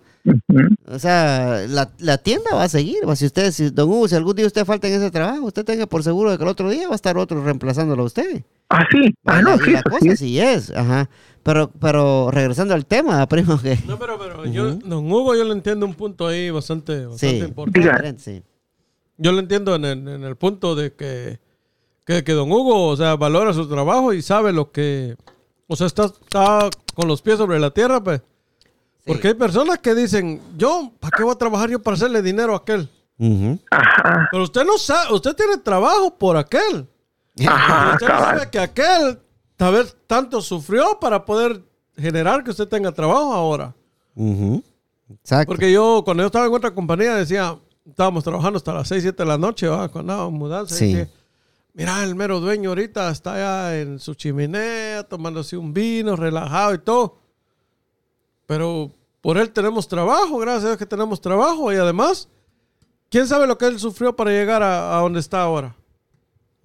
[0.87, 4.37] O sea, la, la tienda va a seguir, si usted, si, don Hugo, si algún
[4.37, 6.87] día usted falta en ese trabajo, usted tenga por seguro de que el otro día
[6.87, 8.45] va a estar otro reemplazándolo a usted.
[8.69, 10.17] Ah, sí, ah, no, sí, la cosa sí.
[10.17, 11.11] sí es, ajá,
[11.43, 13.79] pero, pero regresando al tema, primo, que...
[13.87, 17.45] No, pero, pero yo, don Hugo, yo le entiendo un punto ahí bastante, bastante Sí,
[17.45, 18.19] importante.
[18.19, 18.43] Sí,
[19.17, 21.41] Yo le entiendo en el, en el punto de que,
[22.07, 25.17] que, que don Hugo, o sea, valora su trabajo y sabe lo que,
[25.67, 28.23] o sea, está, está con los pies sobre la tierra, pues.
[29.05, 32.55] Porque hay personas que dicen, yo, ¿para qué voy a trabajar yo para hacerle dinero
[32.55, 32.89] a aquel?
[33.71, 36.89] Ajá, Pero usted no sabe, usted tiene trabajo por aquel.
[37.47, 38.39] ajá, usted no cabal.
[38.39, 39.19] sabe que aquel
[39.57, 41.63] tal vez tanto sufrió para poder
[41.97, 43.75] generar que usted tenga trabajo ahora.
[44.15, 44.63] Ujú.
[45.11, 45.47] Exacto.
[45.53, 49.23] Porque yo, cuando yo estaba en otra compañía, decía, estábamos trabajando hasta las 6, 7
[49.23, 49.89] de la noche, ¿va?
[49.89, 50.75] cuando andábamos mudanza.
[50.75, 50.85] Sí.
[50.87, 51.11] y decía,
[51.75, 56.79] Mira, el mero dueño ahorita está allá en su chimenea, tomándose un vino, relajado y
[56.79, 57.22] todo.
[58.53, 58.91] Pero
[59.23, 62.29] por él tenemos trabajo, gracias a Dios que tenemos trabajo y además,
[63.09, 65.75] ¿quién sabe lo que él sufrió para llegar a, a donde está ahora?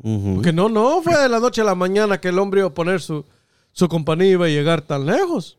[0.03, 2.73] Porque no, no fue de la noche a la mañana que el hombre iba a
[2.73, 3.23] poner su,
[3.71, 5.57] su compañía y iba a llegar tan lejos.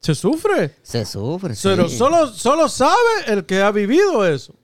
[0.00, 0.76] Se sufre.
[0.82, 1.66] Se sufre, sí.
[1.68, 2.94] Pero solo, solo sabe
[3.26, 4.54] el que ha vivido eso.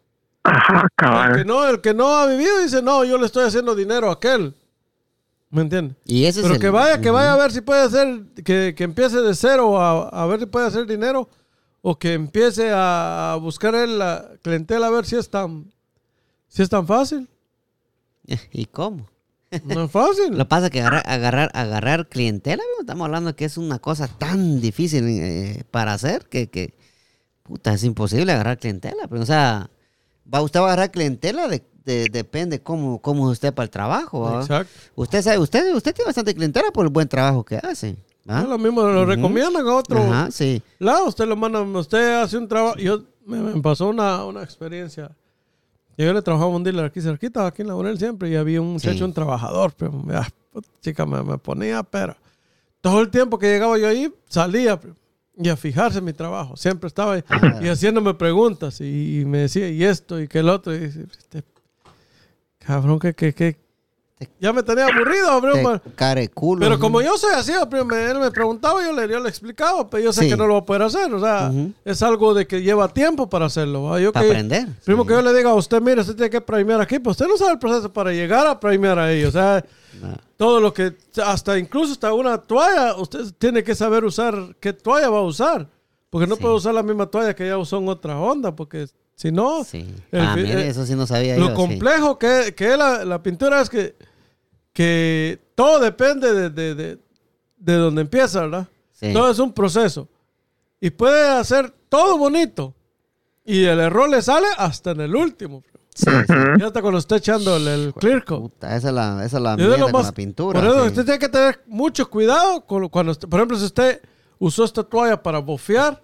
[0.45, 3.75] Ajá, El que, no, el que no ha vivido dice, no, yo le estoy haciendo
[3.75, 4.55] dinero a aquel.
[5.53, 5.97] ¿Me entiendes?
[6.07, 8.75] Y ese es Pero el- que vaya, que vaya a ver si puede hacer, que,
[8.77, 11.29] que empiece de cero a, a ver si puede hacer dinero
[11.83, 15.71] o que empiece a, a buscar él la clientela a ver si es tan,
[16.49, 17.29] si es tan fácil.
[18.53, 19.09] ¿Y cómo?
[19.65, 20.31] No es fácil.
[20.31, 24.09] Lo que pasa es que agarrar, agarrar, agarrar clientela, estamos hablando que es una cosa
[24.09, 26.75] tan difícil eh, para hacer que, que,
[27.43, 29.07] puta, es imposible agarrar clientela.
[29.07, 29.69] Pero, o sea,
[30.33, 34.41] va usted a agarrar clientela, de, de- depende cómo, cómo es usted para el trabajo.
[34.41, 34.73] Exacto.
[34.97, 37.97] Usted sabe, usted, usted tiene bastante clientela por el buen trabajo que hace.
[38.29, 38.43] ¿va?
[38.43, 40.63] Es lo mismo, lo recomiendan a otro Ajá, sí.
[40.79, 41.07] lado.
[41.07, 42.77] Usted lo manda, usted hace un trabajo.
[42.79, 45.11] Yo me, me pasó una, una experiencia.
[45.99, 48.97] Yo le trabajaba un dealer aquí cerquita, aquí en Laurel siempre, y había un muchacho,
[48.99, 49.03] Sí.
[49.05, 52.17] un trabajador, pero ah, puta, chica, me, me ponía, pero
[52.81, 54.81] todo el tiempo que llegaba yo ahí, salía
[55.37, 56.57] y a fijarse en mi trabajo.
[56.57, 57.61] Siempre estaba ahí, Ah.
[57.63, 61.05] y haciéndome preguntas, y, y me decía, y esto, y que el otro, y dice,
[61.19, 61.43] este,
[62.67, 63.61] cabrón, que, que, que,
[64.41, 65.83] ya me tenía aburrido, bro, Te man.
[65.97, 66.61] care culo.
[66.61, 69.91] Pero como yo soy así, pero me- él me preguntaba, yo le, yo le explicaba,
[69.91, 70.29] pero yo sé Sí.
[70.29, 71.13] que no lo voy a poder hacer.
[71.13, 71.73] O sea, Ujú.
[71.85, 73.83] es algo de que lleva tiempo para hacerlo.
[73.83, 74.01] ¿va?
[74.01, 74.69] Yo Para que- aprender.
[74.85, 75.09] Primo sí.
[75.09, 77.37] que yo le diga a usted, mire, usted tiene que primear aquí, pues usted no
[77.37, 79.25] sabe el proceso para llegar a primear ahí.
[79.25, 79.65] O sea,
[80.01, 80.15] No.
[80.37, 80.95] todo lo que,
[81.25, 85.67] hasta incluso hasta una toalla, usted tiene que saber usar qué toalla va a usar.
[86.11, 86.43] Porque no Sí.
[86.43, 88.87] puede usar la misma toalla que ya usó en otra onda, porque
[89.23, 89.87] si no, Sí.
[90.11, 91.49] el ah, fi- mire, eso sí no sabía lo yo.
[91.51, 91.55] sí.
[91.55, 93.95] complejo que, que es la, la pintura es que,
[94.73, 96.99] que todo depende de, de, de,
[97.57, 98.67] de donde empieza, ¿verdad?
[98.93, 99.13] Sí.
[99.13, 100.09] Todo es un proceso.
[100.81, 102.75] Y puede hacer todo bonito.
[103.45, 105.63] Y el error le sale hasta en el último.
[105.95, 106.35] Sí, sí.
[106.59, 108.41] Ya hasta cuando está echando el, el clear coat.
[108.43, 110.61] Puta, esa es la, esa es la mierda con pintura.
[110.61, 110.89] Por eso sí.
[110.89, 114.01] usted tiene que tener mucho cuidado con cuando, por ejemplo, si usted
[114.39, 116.03] usó esta toalla para bofear,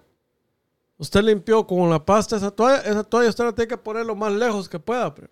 [0.99, 4.15] usted limpió con la pasta esa toalla, esa toalla usted la tiene que poner lo
[4.15, 5.13] más lejos que pueda.
[5.15, 5.27] pero.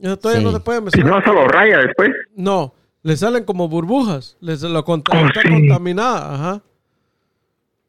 [0.00, 0.44] Esa toalla Sí.
[0.44, 1.06] no se puede Si mezclar.
[1.06, 2.10] no, solo raya después.
[2.34, 4.36] No, le salen como burbujas.
[4.40, 5.48] Les lo cont- Oh, está sí.
[5.48, 6.34] contaminada.
[6.34, 6.62] Ajá.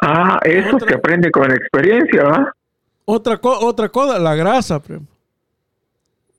[0.01, 2.53] Ah, eso Otra- se aprende con la experiencia, ¿va?
[3.05, 4.79] Otra, co- otra cosa, la grasa.
[4.81, 5.05] primo.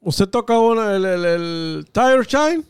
[0.03, 2.64] Usted toca una- el, el- el tire shine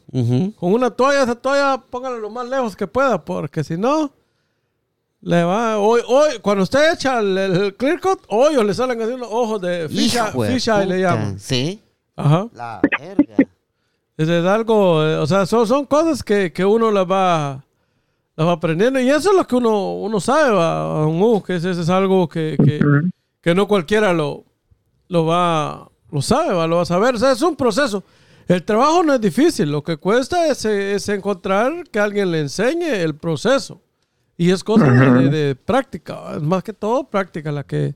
[0.58, 4.10] con una toalla, esa toalla póngala lo más lejos que pueda, porque si no,
[5.22, 5.78] le va.
[5.78, 9.88] Hoy, hoy, cuando usted echa el, el clear coat, hoyos le salen unos ojos de
[9.88, 11.38] de fisha y le llaman.
[11.38, 11.80] Sí.
[12.16, 12.48] Ajá.
[12.52, 13.36] La verga.
[14.16, 17.64] Es algo, eh, o sea, son, son cosas que, que uno las va,
[18.36, 21.88] las va aprendiendo y eso es lo que uno, uno sabe, va, que eso es
[21.88, 22.80] algo que, que,
[23.40, 24.44] que no cualquiera lo,
[25.08, 27.14] lo va, lo sabe, va, lo va a saber.
[27.14, 28.04] O sea, es un proceso.
[28.46, 33.00] El trabajo no es difícil, lo que cuesta es, es encontrar que alguien le enseñe
[33.00, 33.80] el proceso.
[34.40, 37.92] Y es cosa de, de- de práctica, es más que todo práctica la que,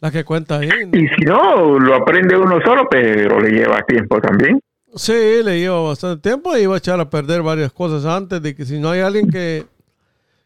[0.00, 0.68] la que cuenta ahí.
[0.68, 0.98] ¿no?
[0.98, 4.58] Y si no, lo aprende uno solo, pero le lleva tiempo también.
[4.96, 5.12] Sí,
[5.44, 8.64] le lleva bastante tiempo y va a echar a perder varias cosas antes de que
[8.64, 9.66] si no hay alguien que,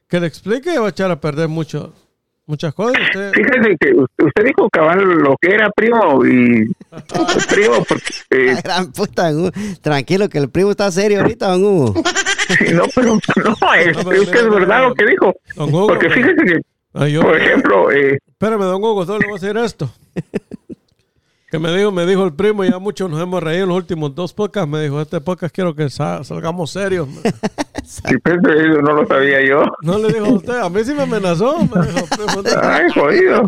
[0.07, 1.95] que le explique, va a echar a perder mucho,
[2.45, 3.01] muchas cosas.
[3.01, 6.71] Usted, Fíjese que usted usted dijo cabal lo que era primo y
[7.49, 9.51] primo, porque, eh, La gran puta, Hugo.
[9.81, 11.95] Tranquilo, que el primo está serio ahorita, don Hugo.
[12.75, 15.35] No, pero no, es, No, pero es que es mira, verdad mira, lo que dijo.
[15.57, 16.61] don Hugo, Porque pero- fíjese que,
[16.95, 19.91] Ay, yo- por ejemplo, eh, espérame, don Hugo, solo le voy a decir esto.
[21.51, 24.15] Que me dijo, me dijo el primo, ya muchos nos hemos reído en los últimos
[24.15, 24.67] dos podcasts.
[24.71, 27.07] Me dijo, este podcast quiero que sa- salgamos serios.
[27.85, 29.63] si pues, eso no lo sabía yo.
[29.83, 31.59] No le dijo a usted, a mí sí me amenazó.
[31.59, 33.43] Me dijo, primo, no- Ay, jodido.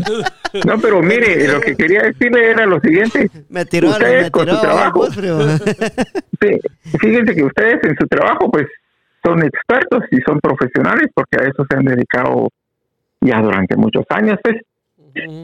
[0.66, 3.30] No, pero mire, lo que quería decirle era lo siguiente.
[3.48, 4.92] Me tiró, Ustedes me con tiró su trabajo.
[5.06, 5.14] pues.
[6.42, 6.60] Sí,
[7.00, 8.66] fíjense que ustedes en su trabajo, pues,
[9.24, 12.48] son expertos y son profesionales porque a eso se han dedicado
[13.20, 14.56] ya durante muchos años, pues.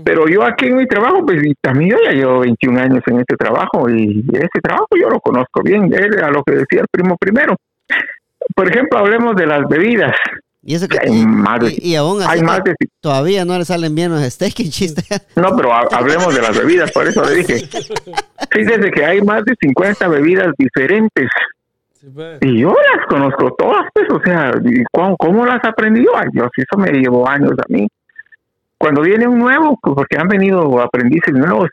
[0.04, 3.36] Pero yo aquí en mi trabajo, pues también yo ya llevo 21 años en este
[3.36, 7.54] trabajo y ese trabajo yo lo conozco bien, era lo que decía el primo primero.
[8.56, 10.12] Por ejemplo, hablemos de las bebidas.
[10.62, 13.44] Y eso que Hay y, más de- y- y aún así Hay más de, todavía
[13.44, 15.02] no le salen bien los steaks y chiste.
[15.36, 17.54] no, pero ha- hablemos de las bebidas, por eso le dije.
[18.50, 21.28] Fíjese que hay más de 50 bebidas diferentes
[22.00, 22.38] Sí, pues.
[22.40, 26.12] y yo las conozco todas, pues, o sea, ¿y ¿cómo, cómo las aprendí yo?
[26.16, 27.86] Ay, Dios, eso me llevó años a mí.
[28.78, 31.68] Cuando viene un nuevo, pues, porque han venido aprendices nuevos,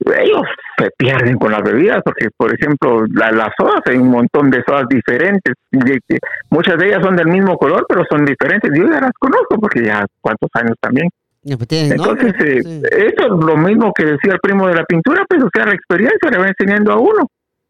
[0.00, 0.42] ellos
[0.78, 4.62] se pierden con las bebidas, porque, por ejemplo, la- las sodas, hay un montón de
[4.66, 6.00] sodas diferentes, de
[6.48, 8.70] muchas de ellas son del mismo color, pero son diferentes.
[8.74, 11.08] Yo ya las conozco, porque ya cuántos años también.
[11.42, 11.58] Pues
[11.92, 12.82] Entonces, eh, sí.
[12.90, 15.74] eso es lo mismo que decía el primo de la pintura, pues, o sea, la
[15.74, 17.26] experiencia le va enseñando a uno.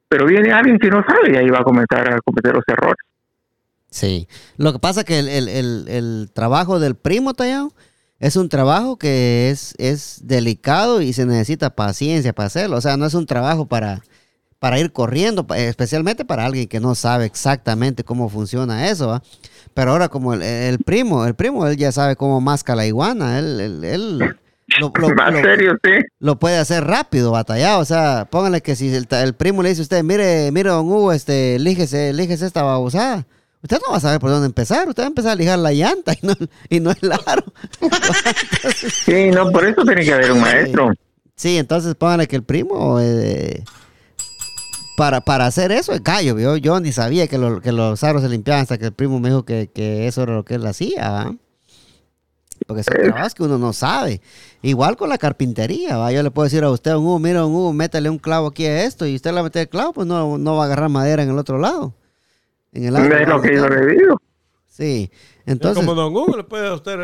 [0.08, 2.96] Pero viene alguien que no sabe y ahí va a comenzar a cometer los errores.
[3.90, 4.28] Sí.
[4.56, 7.72] Lo que pasa que el, el- el- trabajo del primo tallado
[8.18, 12.76] es un trabajo que es, es delicado y se necesita paciencia para hacerlo.
[12.76, 14.02] O sea, no es un trabajo para,
[14.58, 19.22] para ir corriendo, especialmente para alguien que no sabe exactamente cómo funciona eso.
[19.74, 23.38] Pero ahora como el, el primo, el primo, él ya sabe cómo masca la iguana.
[23.38, 24.36] Él, él, él
[24.80, 25.90] lo- lo- Más lo- serio, sí.
[26.18, 27.80] lo puede hacer rápido, batallado.
[27.80, 31.12] O sea, póngale que si el, primo le dice a usted, mire, mire, don Hugo,
[31.12, 33.26] este, líjese, líjese esta babosada.
[33.62, 34.88] Usted no va a saber por dónde empezar.
[34.88, 36.34] Usted va a empezar a lijar la llanta y no,
[36.68, 37.44] y no el aro.
[39.04, 40.92] Sí, no, por eso tiene que haber un maestro.
[41.34, 43.62] Sí, entonces póngale que el primo, eh,
[44.96, 46.38] para, para hacer eso, es gallo.
[46.38, 49.20] Yo, yo ni sabía que, lo- que los aros se limpiaban hasta que el primo
[49.20, 51.10] me dijo que, que eso era lo que él hacía.
[51.10, 51.34] ¿va?
[52.66, 54.20] Porque son trabajos que uno no sabe.
[54.62, 56.10] Igual con la carpintería, ¿va?
[56.10, 58.66] Yo le puedo decir a usted, un Hugo, mira, un Hugo, métale un clavo aquí
[58.66, 61.22] a esto, y usted le mete el clavo, pues no, no va a agarrar madera
[61.22, 61.94] en el otro lado.
[62.72, 64.20] En el otro es lo lado, que yo le digo.
[64.68, 65.82] Sí, Es entonces...
[65.82, 66.98] como Don Hugo le puede, a usted,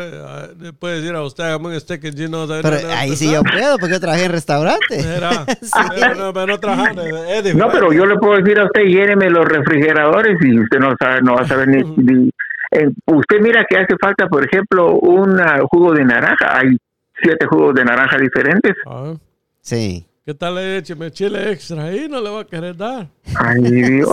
[0.59, 3.31] le puede decir a usted, hágame un steak and cheese, no sabe Pero ahí sí
[3.31, 5.01] yo puedo, porque yo trabajé en restaurante.
[5.01, 5.45] Será.
[5.95, 10.37] Pero no, pero no trabajar, pero yo le puedo decir a usted, lléneme los refrigeradores
[10.41, 11.83] y usted no sabe, no va a saber ni...
[11.97, 12.29] ni-
[12.73, 16.57] eh, usted mira que hace falta, por ejemplo, un ah, jugo de naranja.
[16.57, 16.77] Hay
[17.21, 18.73] siete jugos de naranja diferentes.
[18.85, 19.13] Ah,
[19.61, 20.05] Sí.
[20.25, 22.07] ¿Qué tal le écheme chile extra ahí?
[22.09, 23.09] No le va a querer dar.
[23.35, 24.07] Ay, Dios.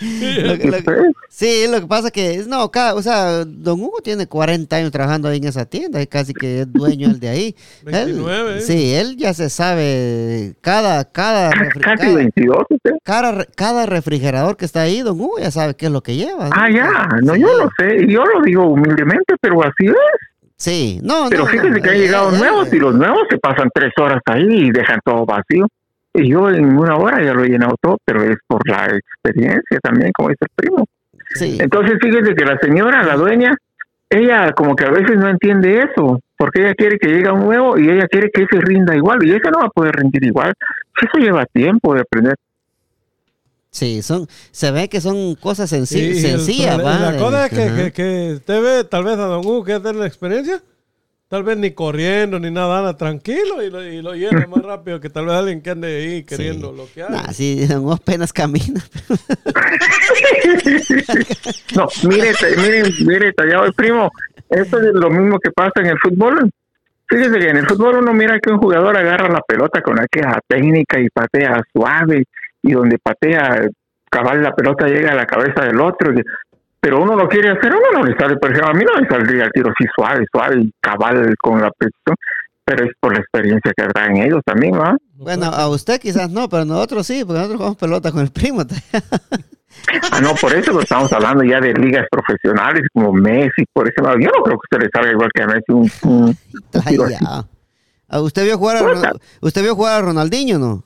[0.00, 1.02] Lo que- lo que- ¿Qué?
[1.28, 4.90] sí, lo que pasa es que, no, cada, o sea, Don Hugo tiene 40 años
[4.90, 7.56] trabajando ahí en esa tienda, y casi que es dueño él de ahí.
[7.84, 8.60] Él- 29, ¿eh?
[8.62, 12.90] sí, él ya se sabe cada, cada, refri- Casi cada, 22 usted.
[13.04, 16.44] cada cada refrigerador que está ahí, Don Hugo ya sabe qué es lo que lleva.
[16.48, 16.50] ¿no?
[16.56, 17.40] Ah, ya, no, Sí.
[17.42, 19.94] yo lo sé, yo lo digo humildemente, pero así es.
[20.60, 23.22] Sí, no, Pero no, fíjese no, que han él- llegado él- nuevos y los nuevos
[23.30, 25.66] se pasan tres horas ahí y dejan todo vacío.
[26.12, 29.78] Y yo en una hora ya lo he llenado todo, pero es por la experiencia
[29.82, 30.84] también, como dice el primo.
[31.34, 33.56] Sí, Entonces fíjese que la señora, la dueña,
[34.10, 37.78] ella como que a veces no entiende eso, porque ella quiere que llegue un nuevo
[37.78, 40.52] y ella quiere que ese rinda igual, y ese no va a poder rendir igual.
[41.00, 42.34] Eso lleva tiempo de aprender.
[43.70, 46.78] Sí, son, se ve que son cosas Y el sencillas.
[46.78, 49.98] La cosa es que, que, que usted ve tal vez a Don Hugo que tiene
[49.98, 50.62] la experiencia,
[51.28, 54.98] tal vez ni corriendo ni nada, anda tranquilo y lo, y lo llena más rápido
[55.00, 57.22] que tal vez alguien que ande ahí queriendo lo que haga.
[57.22, 58.82] Nah, sí, Don Hugo apenas camina.
[61.76, 64.10] No, mire, te- mire, mire, tallado el primo,
[64.48, 66.50] eso es lo mismo que pasa en el fútbol.
[67.08, 70.38] Fíjese que en el fútbol uno mira que un jugador agarra la pelota con aquella
[70.46, 72.24] técnica y patea suave,
[72.62, 73.66] y donde patea
[74.10, 76.12] cabal la pelota llega a la cabeza del otro.
[76.80, 79.06] pero uno lo quiere hacer, uno no le sale, por ejemplo, a mí no me
[79.08, 82.16] saldría el tiro así suave, suave cabal con la precisión,
[82.64, 84.96] pero es por la experiencia que traen ellos también, ¿va?
[85.14, 88.62] Bueno, a usted quizás no, pero nosotros sí, porque nosotros jugamos pelota con el primo.
[90.10, 94.14] Ah, no, por eso lo estamos hablando ya de ligas profesionales como Messi, por ejemplo.
[94.18, 96.36] Yo no creo que usted le salga igual que a Messi un, un-
[97.24, 97.46] un.
[98.08, 100.82] Ah, ¿Usted vio jugar a, ¿Usted vio jugar a Ronaldinho, no?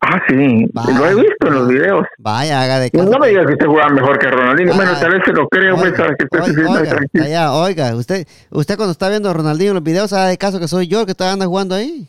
[0.00, 0.96] Ah, sí, Vaya.
[0.98, 2.06] lo he visto en los videos.
[2.18, 3.10] Vaya, haga de caso.
[3.10, 4.74] No me digas que usted juega mejor que Ronaldinho.
[4.74, 6.80] bueno, Ah, tal vez se lo creo, pues, Oiga, para que usted se oiga, sienta
[6.80, 7.24] oiga, tranquilo.
[7.24, 10.60] allá, oiga, usted, usted cuando está viendo a Ronaldinho en los videos, haga de caso
[10.60, 12.08] que soy yo el que está anda jugando ahí.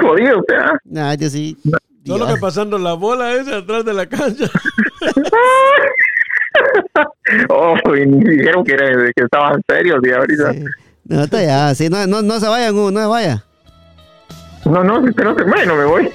[0.00, 0.78] Jodido, usted, ¿ah?
[1.10, 1.56] Ay, Dios sí.
[2.04, 2.34] Solo Dios.
[2.34, 4.46] que pasando la bola esa atrás de la cancha.
[7.50, 10.52] Oh, y ni dijeron que, era, que estaban serios y ahorita.
[10.52, 10.64] Sí.
[11.04, 13.44] No, está ya, sí, no, no, no se vayan, Hugo, no se vaya.
[14.64, 16.10] No, no, si usted no se bueno, me voy.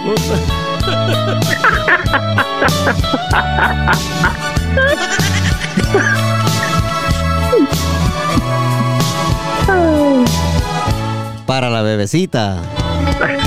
[11.46, 12.62] Para la bebecita.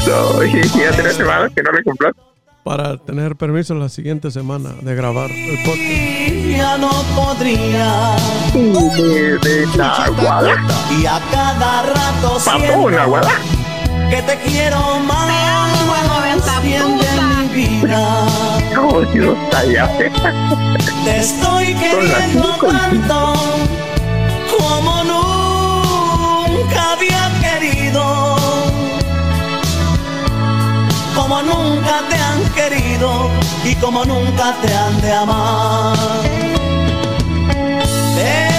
[0.05, 1.81] No, ya tres semanas que no le.
[2.63, 6.57] Para tener permiso la siguiente semana de grabar el podcast.
[6.57, 8.15] Ya no podría
[10.91, 13.31] y a cada rato Papo, una guada.
[14.09, 15.52] que te quiero más
[16.43, 18.25] mi vida.
[18.77, 20.11] Oh, Dios, cállate.
[21.03, 23.33] Te estoy queriendo tanto
[24.57, 28.35] como nunca había querido.
[31.15, 33.29] Como nunca te han querido
[33.63, 35.97] y como nunca te han de amar.
[38.15, 38.52] Te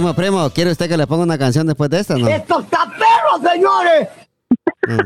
[0.00, 2.26] Primo, primo, ¿quiere usted que le ponga una canción después de esta, no?
[2.26, 4.08] ¡Estos taperos, señores!
[4.88, 4.98] Mm.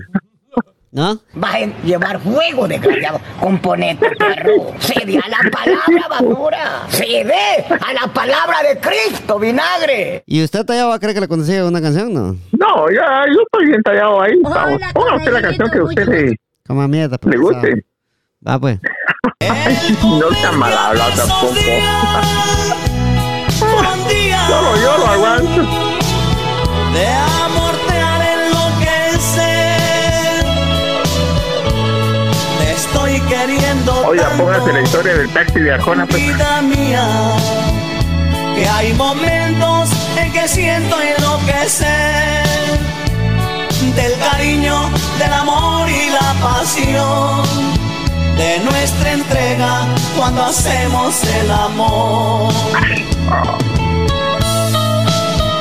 [0.93, 1.19] ¿No?
[1.35, 3.21] Vas a llevar fuego, desgraciado.
[3.41, 4.73] Componente, perro.
[4.79, 6.83] Cede a la palabra, basura.
[6.91, 10.23] Cede a la palabra de Cristo, vinagre.
[10.27, 12.37] ¿Y usted tallado va a creer que le conocía una canción, no?
[12.53, 14.41] No, ya, yo estoy bien tallado ahí.
[14.43, 17.19] Ponga usted la canción que usted le, Como mierda.
[17.21, 17.85] le guste.
[18.47, 18.79] Va pues.
[20.05, 21.55] No sea mal hablado tampoco.
[23.59, 25.63] Solo yo lo aguanto.
[26.93, 30.45] De amor te haré enloquecer.
[32.59, 36.07] Te estoy queriendo Oiga, póngase la historia del taxi de Arjona.
[36.07, 36.23] Pues.
[36.23, 37.07] vida mía.
[38.57, 42.45] Que hay momentos en que siento enloquecer.
[43.95, 47.84] Del cariño, del amor y la pasión.
[48.37, 52.53] De nuestra entrega cuando hacemos el amor.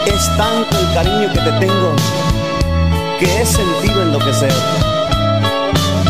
[0.06, 1.96] Es tanto el cariño que te tengo
[3.20, 4.54] que he sentido enloquecer.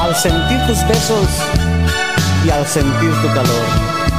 [0.01, 1.28] Al sentir tus besos
[2.45, 4.12] y al sentir tu calor.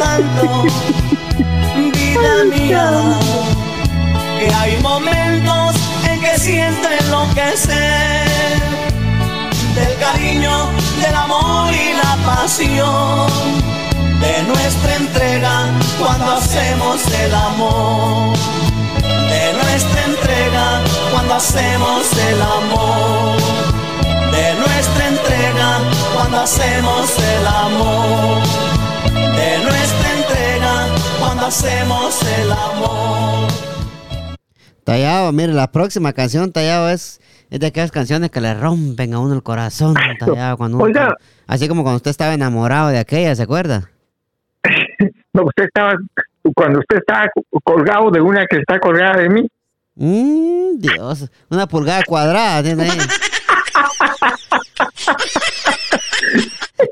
[0.00, 0.64] Tanto.
[1.76, 2.90] Vida mía
[4.38, 5.76] que hay momentos
[6.08, 8.28] en que siento enloquecer.
[9.74, 10.54] Del cariño,
[11.00, 13.28] del amor y la pasión
[14.24, 15.54] de nuestra entrega
[15.98, 18.36] cuando hacemos el amor.
[19.32, 20.66] De nuestra entrega
[21.12, 23.36] cuando hacemos el amor.
[24.32, 25.68] De nuestra entrega
[26.14, 28.79] cuando hacemos el amor
[29.36, 30.86] de nuestra entrega
[31.18, 33.48] cuando hacemos el amor
[34.84, 37.20] Tallado, mire, la próxima canción, Tallado, es,
[37.50, 40.56] es de aquellas canciones que le rompen a uno el corazón, Tallado.
[40.56, 41.14] Cuando uno- Oiga.
[41.46, 43.90] así como cuando usted estaba enamorado de aquella, ¿se acuerda?
[45.32, 45.92] No, usted estaba,
[46.56, 47.26] cuando usted estaba
[47.62, 49.46] colgado de una que está colgada de mí.
[49.94, 52.98] Mmm, Dios, una pulgada cuadrada tiene ahí.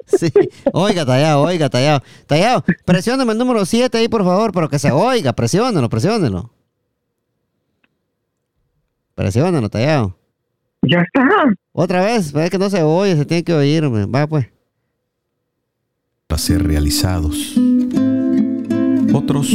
[0.06, 0.32] Sí,
[0.72, 2.02] oiga, Tallado, oiga, Tallado.
[2.26, 6.50] Tallado, presióname el número 7 ahí, por favor, pero que se oiga, presiónelo, presiónelo.
[9.14, 10.16] Presiónelo, Tallado.
[10.82, 11.28] Ya está.
[11.72, 14.06] Otra vez, es que no se oye, se tiene que oír, hombre.
[14.06, 14.46] va pues.
[16.26, 17.54] para ser realizados.
[19.12, 19.50] Otros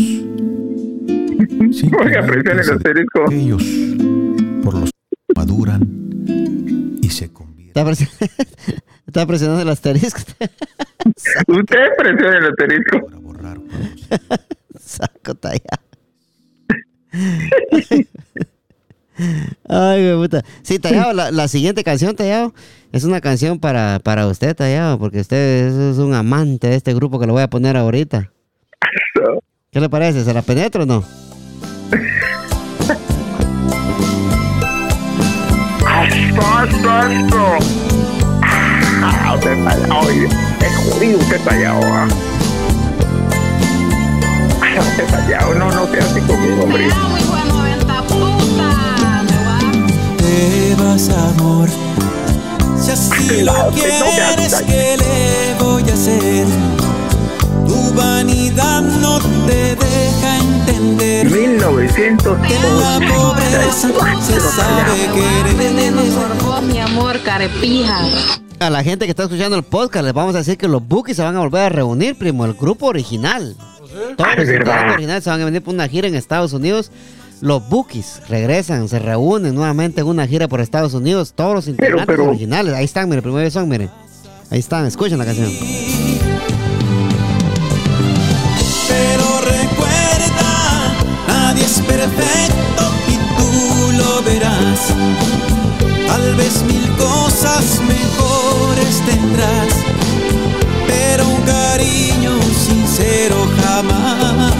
[2.00, 3.24] Oiga, presione el asterisco.
[3.28, 3.64] aquellos
[4.64, 4.90] por los
[5.36, 8.08] maduran y se convierten.
[9.08, 10.20] Está presionando el asterisco.
[11.48, 13.06] Usted presione el asterisco.
[13.06, 13.58] para borrar
[14.80, 15.84] Saco tallado.
[19.70, 20.44] Ay, me puta.
[20.64, 22.54] Sí, Tallado, la, la siguiente canción, Tallado,
[22.92, 26.96] es una canción para, para usted, Tallado, porque usted es, es un amante de este
[26.96, 28.32] grupo que le voy a poner ahorita.
[29.72, 30.24] ¿Qué le parece?
[30.24, 31.04] ¿Se la penetro o no?
[39.06, 40.26] Ah, usted está allá, oye.
[40.62, 42.08] Es jodido usted está allá, ah.
[44.62, 46.88] Ah, Usted está allá, no, no sea así conmigo, hombre.
[46.88, 49.24] Te amo, hijo de 90 puta.
[49.30, 50.18] Me va.
[50.18, 51.70] te vas amor
[52.84, 56.48] si así lo quieres que le voy a hacer
[57.66, 62.38] tu vanidad no te deja entender que en la 1900.
[63.08, 63.72] pobreza
[64.22, 68.00] se sabe querer Veneno por vos, mi amor, carepija.
[68.60, 71.18] A la gente que está escuchando el podcast les vamos a decir que los Bookies
[71.18, 73.56] se van a volver a reunir, primo, el grupo original.
[74.18, 76.90] Todos Ah, los originales se van a venir por una gira en Estados Unidos.
[77.42, 81.34] Los Bookies regresan, se reúnen nuevamente en una gira por Estados Unidos.
[81.36, 82.74] Todos los integrantes pero- originales.
[82.74, 83.90] Ahí están, mire, primero son, mire.
[84.50, 85.52] Ahí están, escuchen la canción.
[88.88, 90.96] Pero recuerda,
[91.28, 94.80] nadie es perfecto y tú lo verás.
[96.08, 97.82] Tal vez mil cosas
[98.84, 99.74] mejores tendrás,
[100.88, 102.32] pero un cariño
[102.68, 104.54] sincero jamás.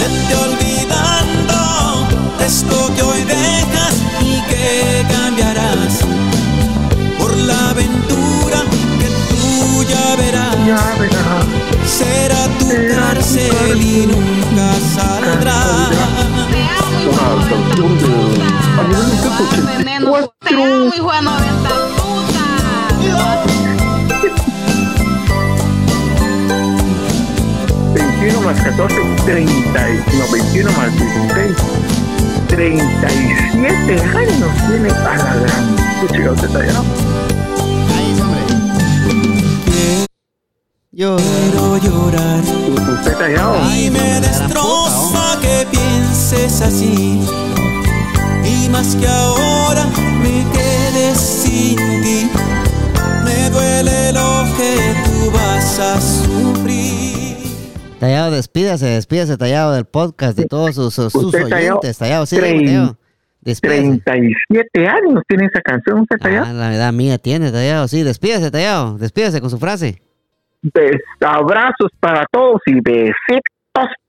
[0.00, 2.08] Vete olvidando
[2.44, 6.00] esto que hoy dejas y que cambiarás
[7.18, 8.62] por la aventura
[9.00, 10.66] que tú ya verás.
[10.66, 10.96] Ya.
[11.86, 16.13] Será tu cárcel y nunca saldrás
[17.06, 17.34] una
[28.40, 29.88] más 14, 30,
[30.18, 31.56] no, 21 más 16,
[32.48, 37.33] 37 años tiene para la gran música de
[40.96, 41.16] Yo.
[41.16, 42.44] Quiero llorar
[43.76, 47.20] y me destroza que pienses así.
[48.44, 49.86] Y más que ahora
[50.22, 52.30] me quedes sin ti.
[53.24, 57.38] Me duele lo que tú vas a sufrir.
[57.98, 61.98] Tallado, despídase, despídase, Tallado, del podcast, de todos sus, sus, sus Tallado, oyentes.
[61.98, 62.96] Tallado, sí, Tallado.
[63.40, 64.00] Despídase.
[64.04, 66.00] 37 años tiene esa canción.
[66.02, 66.44] Usted está allá.
[66.46, 68.04] Ah, la edad mía tiene, Tallado, sí.
[68.04, 68.96] Despídase, Tallado.
[68.96, 70.03] Despídase con su frase.
[70.72, 73.42] Bes- abrazos para todos y besitos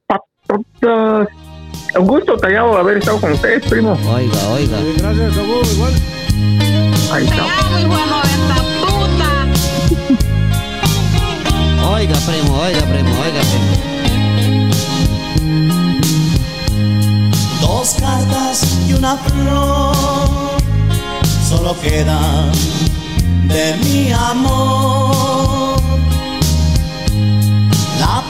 [0.06, 0.22] para
[0.82, 1.28] todos.
[1.98, 3.92] Un gusto, Tallado, haber estado con ustedes, primo.
[4.08, 4.78] Oiga, oiga.
[4.78, 5.94] Sí, gracias, Saúl, igual.
[7.12, 7.44] Ahí está.
[7.44, 9.30] amo, hijo de 90 puta.
[11.90, 13.74] Oiga, primo, oiga, primo, oiga, primo.
[17.62, 19.96] Dos cartas y una flor
[21.48, 22.52] solo quedan
[23.48, 25.35] de mi amor.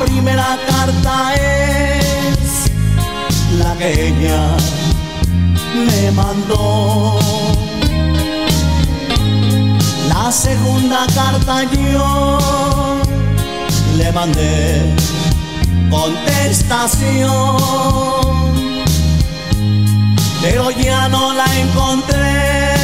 [0.04, 2.72] Primera carta es
[3.58, 4.58] la que ella
[5.74, 7.20] me mandó.
[10.10, 13.02] La segunda carta yo
[13.98, 14.96] le mandé
[15.90, 17.56] contestación
[20.46, 22.76] pero ya no la encontré.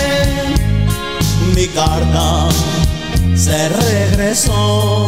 [1.55, 2.47] Mi carta
[3.35, 5.07] se regresó.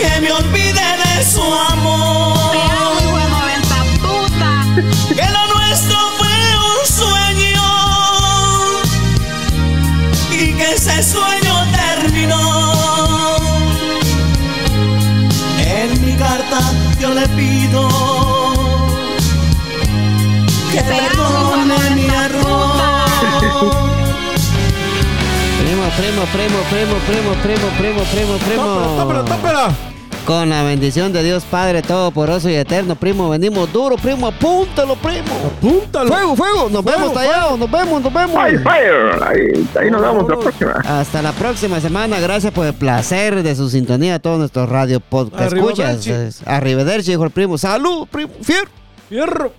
[0.00, 0.72] Que me olvide
[1.04, 2.52] de su amor.
[2.52, 4.50] Te amo, hijo de 90 puta.
[5.14, 6.36] Que lo nuestro fue
[6.70, 7.66] un sueño
[10.32, 11.35] y que ese sueño
[25.96, 28.96] primo, primo, primo, primo, primo, primo, primo, primo.
[28.96, 29.68] ¡Tópera, tópera,
[30.26, 35.34] Con la bendición de Dios Padre Todopoderoso y Eterno, primo, venimos duro, primo, apúntalo, primo.
[35.56, 36.08] Apúntalo.
[36.08, 38.34] Fuego, fuego, nos vemos tallados, nos vemos, nos vemos.
[38.34, 39.22] Fire, fire.
[39.22, 40.72] Ahí, nos vemos la próxima.
[40.84, 45.00] Hasta la próxima semana, gracias por el placer de su sintonía a todos nuestros radio
[45.00, 45.52] podcast.
[45.52, 47.56] Arriba Escuchas, arrivederci, dijo el primo.
[47.56, 48.70] Salud, primo, fierro.
[49.08, 49.52] Fierro.